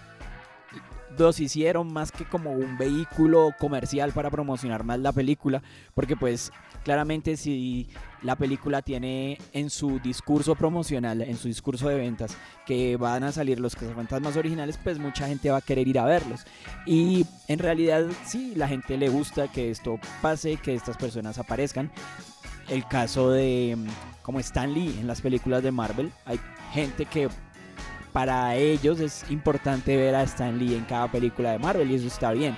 los 1.19 1.41
hicieron 1.41 1.93
más 1.93 2.13
que 2.13 2.25
como 2.25 2.53
un 2.53 2.79
vehículo 2.79 3.55
comercial 3.59 4.13
para 4.13 4.31
promocionar 4.31 4.85
más 4.85 4.99
la 4.99 5.13
película, 5.13 5.63
porque 5.95 6.17
pues 6.17 6.53
claramente 6.85 7.37
si 7.37 7.89
la 8.23 8.37
película 8.37 8.83
tiene 8.83 9.39
en 9.53 9.71
su 9.71 9.99
discurso 10.01 10.55
promocional, 10.55 11.23
en 11.23 11.37
su 11.37 11.49
discurso 11.49 11.89
de 11.89 11.97
ventas, 11.97 12.37
que 12.67 12.97
van 12.97 13.25
a 13.25 13.33
salir 13.33 13.61
los 13.61 13.75
cazafantasmas 13.75 14.37
originales, 14.37 14.79
pues 14.83 14.99
mucha 14.99 15.27
gente 15.27 15.51
va 15.51 15.59
a 15.59 15.63
querer 15.63 15.89
ir 15.89 15.99
a 15.99 16.05
verlos. 16.05 16.45
Y 16.87 17.27
en 17.49 17.59
realidad 17.59 18.07
sí, 18.27 18.55
la 18.57 18.69
gente 18.69 18.97
le 18.97 19.09
gusta 19.09 19.49
que 19.49 19.71
esto 19.71 19.99
pase, 20.23 20.57
que 20.57 20.75
estas 20.75 20.97
personas 20.97 21.39
aparezcan. 21.39 21.91
El 22.69 22.87
caso 22.87 23.31
de 23.31 23.77
mm, 23.77 24.23
como 24.23 24.39
Stan 24.41 24.73
Lee 24.73 24.97
en 25.01 25.07
las 25.07 25.21
películas 25.21 25.63
de 25.63 25.73
Marvel, 25.73 26.13
hay 26.25 26.39
gente 26.73 27.05
que 27.05 27.29
para 28.13 28.57
ellos 28.57 29.01
es 29.01 29.25
importante 29.31 29.97
ver 29.97 30.15
a 30.15 30.23
Stan 30.25 30.59
Lee 30.59 30.75
en 30.75 30.85
cada 30.85 31.11
película 31.11 31.53
de 31.53 31.59
Marvel 31.59 31.91
y 31.91 31.95
eso 31.95 32.07
está 32.07 32.33
bien. 32.33 32.57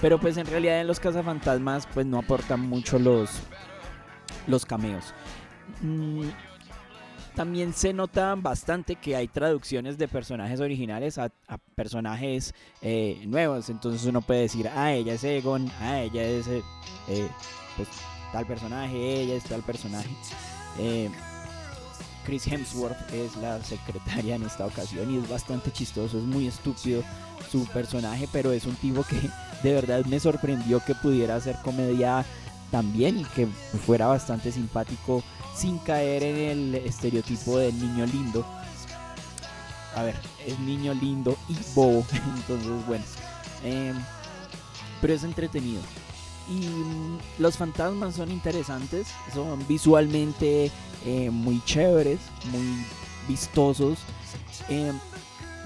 Pero 0.00 0.18
pues 0.18 0.36
en 0.36 0.46
realidad 0.46 0.80
en 0.80 0.86
los 0.86 1.00
cazafantasmas 1.00 1.86
pues 1.92 2.06
no 2.06 2.18
aportan 2.18 2.60
mucho 2.60 2.98
los, 2.98 3.30
los 4.46 4.64
cameos. 4.64 5.12
Mm, 5.82 6.28
también 7.34 7.72
se 7.72 7.92
nota 7.92 8.34
bastante 8.34 8.96
que 8.96 9.16
hay 9.16 9.28
traducciones 9.28 9.96
de 9.98 10.08
personajes 10.08 10.60
originales 10.60 11.18
a, 11.18 11.30
personajes 11.74 12.54
eh, 12.82 13.22
nuevos. 13.26 13.70
Entonces 13.70 14.04
uno 14.06 14.20
puede 14.20 14.42
decir, 14.42 14.68
ah, 14.74 14.92
ella 14.92 15.14
es 15.14 15.24
Egon, 15.24 15.70
ah, 15.80 16.00
ella 16.00 16.22
es 16.22 16.48
eh, 16.48 16.62
eh, 17.08 17.28
pues, 17.76 17.88
tal 18.32 18.46
personaje, 18.46 18.96
ella 18.96 19.34
es 19.34 19.44
tal 19.44 19.62
personaje. 19.62 20.10
Chris 22.30 22.46
Hemsworth 22.46 23.12
es 23.12 23.34
la 23.38 23.60
secretaria 23.60 24.36
en 24.36 24.44
esta 24.44 24.64
ocasión 24.64 25.12
y 25.12 25.18
es 25.18 25.28
bastante 25.28 25.72
chistoso, 25.72 26.16
es 26.16 26.22
muy 26.22 26.46
estúpido 26.46 27.02
su 27.50 27.66
personaje, 27.66 28.28
pero 28.32 28.52
es 28.52 28.66
un 28.66 28.76
tipo 28.76 29.02
que 29.02 29.16
de 29.64 29.74
verdad 29.74 30.04
me 30.04 30.20
sorprendió 30.20 30.78
que 30.78 30.94
pudiera 30.94 31.34
hacer 31.34 31.56
comedia 31.64 32.24
también 32.70 33.18
y 33.18 33.24
que 33.24 33.48
fuera 33.84 34.06
bastante 34.06 34.52
simpático 34.52 35.24
sin 35.56 35.78
caer 35.78 36.22
en 36.22 36.36
el 36.36 36.74
estereotipo 36.76 37.58
del 37.58 37.76
niño 37.76 38.06
lindo. 38.06 38.46
A 39.96 40.04
ver, 40.04 40.14
es 40.46 40.56
niño 40.60 40.94
lindo 40.94 41.36
y 41.48 41.56
bobo, 41.74 42.06
entonces 42.36 42.86
bueno, 42.86 43.04
em, 43.64 43.96
pero 45.00 45.14
es 45.14 45.24
entretenido. 45.24 45.82
Y 46.48 46.66
los 47.40 47.56
fantasmas 47.56 48.16
son 48.16 48.30
interesantes, 48.30 49.08
son 49.32 49.66
visualmente 49.68 50.70
eh, 51.04 51.30
muy 51.30 51.62
chéveres, 51.64 52.20
muy 52.50 52.84
vistosos. 53.28 53.98
Em, 54.68 54.98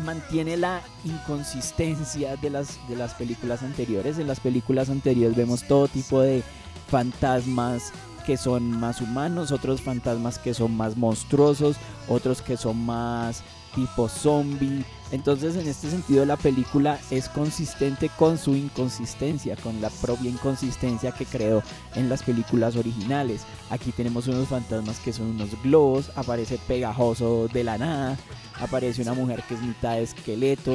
mantiene 0.04 0.56
la 0.56 0.82
inconsistencia 1.04 2.36
de 2.36 2.50
las, 2.50 2.78
de 2.88 2.96
las 2.96 3.14
películas 3.14 3.62
anteriores. 3.62 4.18
En 4.18 4.26
las 4.26 4.40
películas 4.40 4.90
anteriores 4.90 5.36
vemos 5.36 5.66
todo 5.66 5.88
tipo 5.88 6.20
de 6.20 6.42
fantasmas 6.88 7.92
que 8.26 8.36
son 8.36 8.70
más 8.70 9.00
humanos, 9.00 9.52
otros 9.52 9.82
fantasmas 9.82 10.38
que 10.38 10.54
son 10.54 10.76
más 10.76 10.96
monstruosos, 10.96 11.76
otros 12.08 12.42
que 12.42 12.56
son 12.56 12.84
más 12.84 13.42
tipo 13.74 14.08
zombie. 14.08 14.84
Entonces 15.10 15.56
en 15.56 15.68
este 15.68 15.90
sentido 15.90 16.24
la 16.24 16.36
película 16.36 16.98
es 17.10 17.28
consistente 17.28 18.10
con 18.18 18.38
su 18.38 18.54
inconsistencia, 18.54 19.56
con 19.56 19.80
la 19.80 19.90
propia 19.90 20.30
inconsistencia 20.30 21.12
que 21.12 21.26
creó 21.26 21.62
en 21.94 22.08
las 22.08 22.22
películas 22.22 22.76
originales. 22.76 23.42
Aquí 23.70 23.92
tenemos 23.92 24.26
unos 24.26 24.48
fantasmas 24.48 24.98
que 24.98 25.12
son 25.12 25.26
unos 25.26 25.50
globos, 25.62 26.10
aparece 26.16 26.58
pegajoso 26.66 27.48
de 27.48 27.64
la 27.64 27.78
nada, 27.78 28.16
aparece 28.60 29.02
una 29.02 29.14
mujer 29.14 29.42
que 29.48 29.54
es 29.54 29.62
mitad 29.62 29.98
esqueleto, 29.98 30.72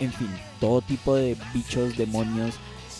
en 0.00 0.12
fin, 0.12 0.30
todo 0.60 0.80
tipo 0.80 1.14
de 1.14 1.36
bichos, 1.52 1.96
demonios 1.96 2.54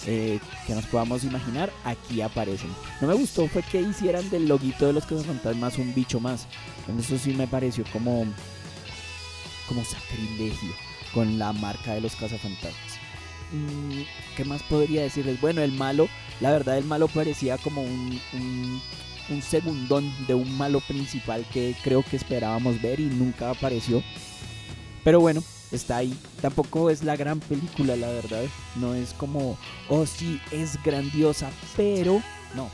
eh, 0.09 0.39
que 0.69 0.75
nos 0.75 0.87
podamos 0.87 1.25
imaginar, 1.25 1.71
aquí 1.85 2.21
aparecen. 2.21 2.71
No 3.01 3.09
me 3.09 3.15
gustó 3.15 3.49
fue 3.49 3.63
que 3.63 3.81
hicieran 3.81 4.29
del 4.31 4.47
loguito 4.47 4.87
de 4.87 4.93
los 4.93 5.05
cazafantasmas 5.05 5.79
un 5.79 5.93
bicho 5.95 6.21
más. 6.21 6.47
Eso 6.97 7.19
sí 7.19 7.33
me 7.33 7.49
pareció 7.49 7.85
como, 7.93 8.25
como 9.67 9.85
sacrilegio 9.85 10.71
con 11.13 11.39
la 11.39 11.53
marca 11.53 11.95
de 11.95 12.01
los 12.01 12.17
cazafantasmas. 12.17 12.99
Mm, 13.53 14.03
¿Qué 14.37 14.45
más 14.45 14.63
podría 14.65 15.03
decirles? 15.03 15.41
Bueno, 15.41 15.63
el 15.63 15.73
malo, 15.73 16.09
la 16.41 16.51
verdad 16.51 16.79
el 16.79 16.85
malo 16.85 17.09
parecía 17.09 17.59
como 17.59 17.83
un, 17.83 18.21
un, 18.33 18.83
un 19.31 19.43
segundón 19.43 20.13
de 20.27 20.35
un 20.35 20.57
malo 20.57 20.81
principal 20.81 21.47
que 21.53 21.75
creo 21.83 22.03
que 22.03 22.17
esperábamos 22.17 22.81
ver 22.83 23.01
y 23.01 23.07
nunca 23.07 23.51
apareció. 23.51 24.03
Pero 25.05 25.21
bueno, 25.21 25.43
está 25.71 25.99
ahí. 25.99 26.17
Tampoco 26.41 26.91
es 26.91 27.03
la 27.03 27.17
gran 27.17 27.41
película, 27.41 27.97
la 27.97 28.09
verdad. 28.09 28.45
No 28.77 28.95
es 28.95 29.13
como, 29.15 29.57
oh 29.89 30.07
sí, 30.07 30.41
es 30.51 30.83
grandiosa, 30.83 31.51
pero 31.77 32.23
no, 32.55 32.71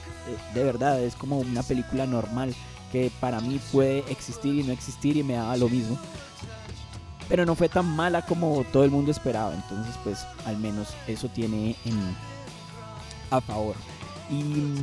de, 0.54 0.64
verdad, 0.64 1.02
es 1.02 1.14
como 1.14 1.38
una 1.38 1.62
película 1.62 2.06
normal 2.06 2.54
que 2.90 3.10
para 3.20 3.40
mí 3.40 3.58
puede 3.72 4.04
existir 4.10 4.54
y 4.54 4.62
no 4.62 4.72
existir 4.72 5.16
y 5.16 5.22
me 5.22 5.34
daba 5.34 5.56
lo 5.56 5.68
mismo. 5.68 5.98
Pero 7.32 7.46
no 7.46 7.54
fue 7.54 7.70
tan 7.70 7.86
mala 7.86 8.20
como 8.26 8.62
todo 8.74 8.84
el 8.84 8.90
mundo 8.90 9.10
esperaba, 9.10 9.54
entonces 9.54 9.94
pues 10.04 10.18
al 10.44 10.58
menos 10.58 10.88
eso 11.06 11.30
tiene 11.30 11.74
en, 11.86 12.14
a 13.30 13.40
favor. 13.40 13.74
Y, 14.28 14.74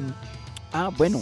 ah, 0.73 0.89
bueno, 0.97 1.21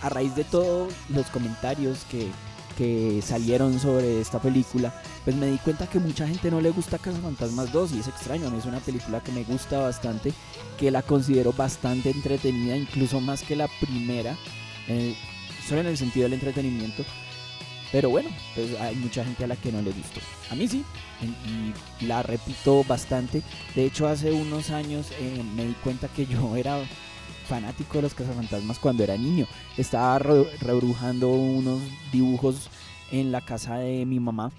a 0.00 0.10
raíz 0.10 0.36
de 0.36 0.44
todos 0.44 0.94
los 1.08 1.26
comentarios 1.26 2.04
que, 2.08 2.30
que 2.78 3.20
salieron 3.20 3.80
sobre 3.80 4.20
esta 4.20 4.38
película, 4.38 4.94
pues 5.24 5.34
me 5.34 5.48
di 5.48 5.58
cuenta 5.58 5.88
que 5.88 5.98
mucha 5.98 6.24
gente 6.24 6.52
no 6.52 6.60
le 6.60 6.70
gusta 6.70 6.98
Fantasmas 6.98 7.72
2 7.72 7.90
y 7.90 7.98
es 7.98 8.06
extraño, 8.06 8.56
es 8.56 8.64
una 8.64 8.78
película 8.78 9.24
que 9.24 9.32
me 9.32 9.42
gusta 9.42 9.80
bastante, 9.80 10.32
que 10.78 10.92
la 10.92 11.02
considero 11.02 11.52
bastante 11.52 12.10
entretenida, 12.10 12.76
incluso 12.76 13.20
más 13.20 13.42
que 13.42 13.56
la 13.56 13.66
primera, 13.80 14.36
eh, 14.86 15.16
solo 15.68 15.80
en 15.80 15.88
el 15.88 15.98
sentido 15.98 16.26
del 16.26 16.34
entretenimiento. 16.34 17.04
Pero 17.94 18.10
bueno, 18.10 18.28
pues 18.56 18.74
hay 18.80 18.96
mucha 18.96 19.24
gente 19.24 19.44
a 19.44 19.46
la 19.46 19.54
que 19.54 19.70
no 19.70 19.80
le 19.80 19.92
gustó. 19.92 20.18
A 20.50 20.56
mí 20.56 20.66
sí, 20.66 20.84
y 22.00 22.04
la 22.04 22.24
repito 22.24 22.82
bastante. 22.82 23.40
De 23.76 23.84
hecho, 23.84 24.08
hace 24.08 24.32
unos 24.32 24.70
años 24.70 25.12
eh, 25.20 25.44
me 25.54 25.64
di 25.64 25.74
cuenta 25.74 26.08
que 26.08 26.26
yo 26.26 26.56
era 26.56 26.76
fanático 27.46 27.98
de 27.98 28.02
los 28.02 28.14
cazafantasmas 28.14 28.80
cuando 28.80 29.04
era 29.04 29.16
niño. 29.16 29.46
Estaba 29.78 30.18
rebrujando 30.18 31.28
unos 31.28 31.82
dibujos 32.10 32.68
en 33.12 33.30
la 33.30 33.40
casa 33.40 33.76
de 33.76 34.04
mi 34.04 34.18
mamá. 34.18 34.50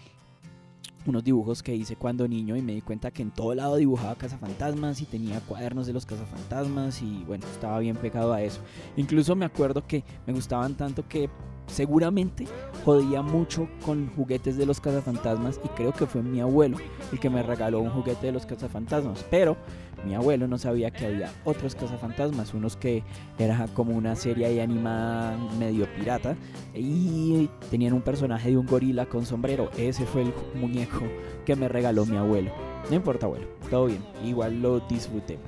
Unos 1.05 1.21
dibujos 1.21 1.61
que 1.61 1.75
hice 1.75 1.97
cuando 1.97 2.29
niño 2.29 2.55
y 2.55 2.61
me 2.61 2.73
di 2.73 2.81
cuenta 2.81 3.11
que 3.11 3.21
en 3.21 3.31
todo 3.31 3.53
lado 3.53 3.75
dibujaba 3.75 4.15
cazafantasmas 4.15 5.01
y 5.01 5.05
tenía 5.05 5.41
cuadernos 5.41 5.87
de 5.87 5.91
los 5.91 6.05
cazafantasmas 6.05 7.01
y 7.01 7.25
bueno, 7.27 7.45
estaba 7.51 7.79
bien 7.79 7.97
pegado 7.97 8.31
a 8.31 8.41
eso. 8.41 8.61
Incluso 8.95 9.35
me 9.35 9.43
acuerdo 9.43 9.85
que 9.85 10.05
me 10.25 10.31
gustaban 10.31 10.75
tanto 10.75 11.05
que 11.05 11.29
seguramente 11.67 12.45
jodía 12.83 13.21
mucho 13.21 13.67
con 13.85 14.09
juguetes 14.15 14.57
de 14.57 14.65
los 14.65 14.79
cazafantasmas 14.79 15.59
y 15.63 15.67
creo 15.69 15.91
que 15.91 16.05
fue 16.05 16.21
mi 16.21 16.39
abuelo 16.39 16.77
el 17.11 17.19
que 17.19 17.29
me 17.29 17.43
regaló 17.43 17.79
un 17.79 17.89
juguete 17.89 18.27
de 18.27 18.31
los 18.31 18.45
cazafantasmas. 18.45 19.25
Pero 19.29 19.57
mi 20.05 20.13
abuelo 20.13 20.47
no 20.47 20.57
sabía 20.57 20.91
que 20.91 21.05
había 21.05 21.31
otros 21.45 21.73
cazafantasmas, 21.75 22.53
unos 22.53 22.75
que 22.75 23.03
era 23.39 23.67
como 23.73 23.95
una 23.95 24.15
serie 24.15 24.45
ahí 24.45 24.59
animada 24.59 25.37
medio 25.57 25.87
pirata 25.95 26.35
y 26.73 27.49
tenían 27.71 27.93
un 27.93 28.01
personaje 28.01 28.49
de 28.49 28.57
un 28.57 28.67
gorila 28.67 29.07
con 29.07 29.25
sombrero. 29.25 29.69
Ese 29.77 30.05
fue 30.05 30.21
el 30.21 30.33
muñeco 30.53 31.05
que 31.45 31.55
me 31.55 31.67
regaló 31.67 32.05
mi 32.05 32.17
abuelo. 32.17 32.51
No 32.89 32.95
importa, 32.95 33.25
abuelo, 33.25 33.47
todo 33.71 33.87
bien, 33.87 34.03
igual 34.23 34.61
lo 34.61 34.79
disfruté. 34.81 35.39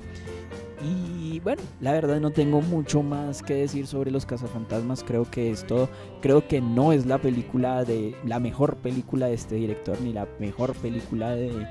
Y 0.82 1.40
bueno, 1.40 1.62
la 1.80 1.92
verdad 1.92 2.20
no 2.20 2.30
tengo 2.30 2.60
mucho 2.60 3.02
más 3.02 3.42
que 3.42 3.54
decir 3.54 3.86
sobre 3.86 4.10
los 4.10 4.26
cazafantasmas. 4.26 5.02
Creo 5.02 5.28
que 5.28 5.50
esto, 5.50 5.88
creo 6.20 6.46
que 6.46 6.60
no 6.60 6.92
es 6.92 7.06
la 7.06 7.18
película 7.18 7.84
de 7.84 8.14
la 8.24 8.38
mejor 8.38 8.76
película 8.76 9.26
de 9.26 9.34
este 9.34 9.56
director 9.56 10.00
ni 10.00 10.12
la 10.12 10.28
mejor 10.38 10.74
película 10.74 11.30
de, 11.30 11.66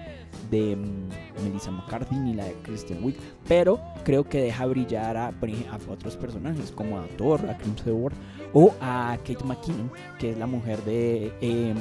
de 0.52 0.76
mm, 0.76 1.44
Melissa 1.44 1.72
McCarthy 1.72 2.16
ni 2.16 2.34
la 2.34 2.46
de 2.46 2.54
Kristen 2.64 3.04
Wiig, 3.04 3.16
pero 3.48 3.80
creo 4.04 4.28
que 4.28 4.42
deja 4.42 4.66
brillar 4.66 5.16
a, 5.16 5.34
otros 5.90 6.18
personajes 6.18 6.72
como 6.72 7.00
a 7.00 7.08
Thor, 7.18 7.50
a 7.50 7.58
Chris 7.58 7.76
Hemsworth 7.86 8.16
o 8.54 8.74
a 8.82 9.18
Kate 9.20 9.44
McKinnon, 9.44 9.92
que 10.20 10.32
es 10.32 10.38
la 10.38 10.48
mujer 10.48 10.84
de 10.84 11.32
eh, 11.42 11.74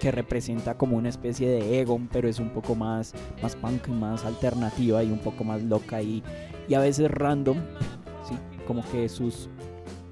que 0.00 0.10
representa 0.10 0.76
como 0.76 0.96
una 0.96 1.08
especie 1.08 1.48
de 1.48 1.80
Egon, 1.80 2.08
pero 2.12 2.28
es 2.28 2.38
un 2.38 2.50
poco 2.50 2.74
más, 2.74 3.14
más 3.42 3.56
punk, 3.56 3.88
más 3.88 4.24
alternativa 4.24 5.02
y 5.02 5.10
un 5.10 5.18
poco 5.18 5.44
más 5.44 5.62
loca 5.62 6.02
y, 6.02 6.22
y 6.68 6.74
a 6.74 6.80
veces 6.80 7.10
random, 7.10 7.58
¿sí? 8.28 8.36
como 8.66 8.82
que 8.90 9.08
sus 9.08 9.48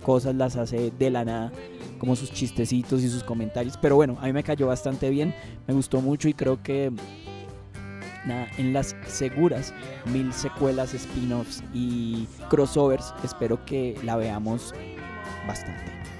cosas 0.02 0.34
las 0.34 0.56
hace 0.56 0.90
de 0.90 1.10
la 1.10 1.24
nada, 1.24 1.52
como 1.98 2.16
sus 2.16 2.32
chistecitos 2.32 3.02
y 3.02 3.08
sus 3.08 3.24
comentarios. 3.24 3.76
Pero 3.76 3.96
bueno, 3.96 4.18
a 4.20 4.26
mí 4.26 4.32
me 4.32 4.42
cayó 4.42 4.66
bastante 4.66 5.10
bien, 5.10 5.34
me 5.66 5.74
gustó 5.74 6.00
mucho 6.00 6.28
y 6.28 6.34
creo 6.34 6.62
que 6.62 6.92
nada, 8.26 8.46
en 8.58 8.72
las 8.72 8.96
seguras 9.06 9.72
mil 10.12 10.32
secuelas, 10.32 10.94
spin-offs 10.94 11.62
y 11.72 12.26
crossovers, 12.48 13.14
espero 13.24 13.64
que 13.64 13.96
la 14.04 14.16
veamos 14.16 14.74
bastante. 15.46 16.11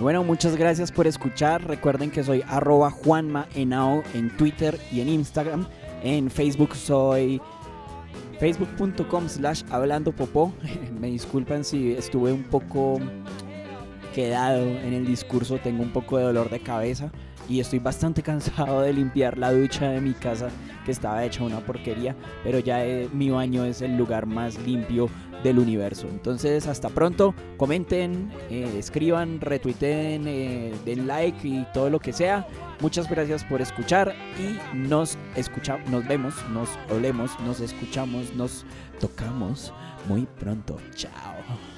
Bueno, 0.00 0.24
muchas 0.24 0.56
gracias 0.56 0.90
por 0.90 1.06
escuchar. 1.06 1.66
Recuerden 1.66 2.10
que 2.10 2.24
soy 2.24 2.42
arroba 2.48 2.90
Juanma 2.90 3.46
en 3.54 4.36
Twitter 4.36 4.78
y 4.90 5.00
en 5.00 5.08
Instagram. 5.08 5.66
En 6.02 6.30
Facebook 6.30 6.74
soy 6.74 7.40
facebook.com 8.40 9.28
slash 9.28 9.62
hablando 9.70 10.10
popó. 10.10 10.52
Me 11.00 11.08
disculpan 11.08 11.64
si 11.64 11.92
estuve 11.92 12.32
un 12.32 12.42
poco 12.42 13.00
quedado 14.14 14.62
en 14.62 14.92
el 14.92 15.06
discurso, 15.06 15.58
tengo 15.58 15.82
un 15.82 15.92
poco 15.92 16.18
de 16.18 16.24
dolor 16.24 16.50
de 16.50 16.60
cabeza 16.60 17.10
y 17.48 17.60
estoy 17.60 17.78
bastante 17.78 18.22
cansado 18.24 18.80
de 18.80 18.92
limpiar 18.92 19.38
la 19.38 19.52
ducha 19.52 19.88
de 19.90 20.00
mi 20.00 20.12
casa 20.12 20.50
que 20.84 20.92
estaba 20.92 21.24
hecha 21.24 21.42
una 21.42 21.60
porquería, 21.60 22.14
pero 22.42 22.58
ya 22.58 22.84
eh, 22.84 23.08
mi 23.12 23.30
baño 23.30 23.64
es 23.64 23.82
el 23.82 23.96
lugar 23.96 24.26
más 24.26 24.58
limpio 24.58 25.08
del 25.42 25.58
universo. 25.58 26.08
Entonces, 26.08 26.66
hasta 26.66 26.88
pronto, 26.88 27.34
comenten, 27.56 28.32
eh, 28.50 28.76
escriban, 28.78 29.40
retuiteen, 29.40 30.26
eh, 30.26 30.74
den 30.84 31.06
like 31.06 31.46
y 31.46 31.66
todo 31.72 31.90
lo 31.90 32.00
que 32.00 32.12
sea. 32.12 32.46
Muchas 32.80 33.08
gracias 33.08 33.44
por 33.44 33.60
escuchar 33.60 34.14
y 34.38 34.76
nos 34.76 35.18
escuchamos, 35.36 35.88
nos 35.90 36.06
vemos, 36.08 36.34
nos 36.50 36.68
olemos, 36.90 37.30
nos 37.40 37.60
escuchamos, 37.60 38.34
nos 38.34 38.64
tocamos 39.00 39.72
muy 40.08 40.26
pronto. 40.38 40.78
Chao. 40.94 41.73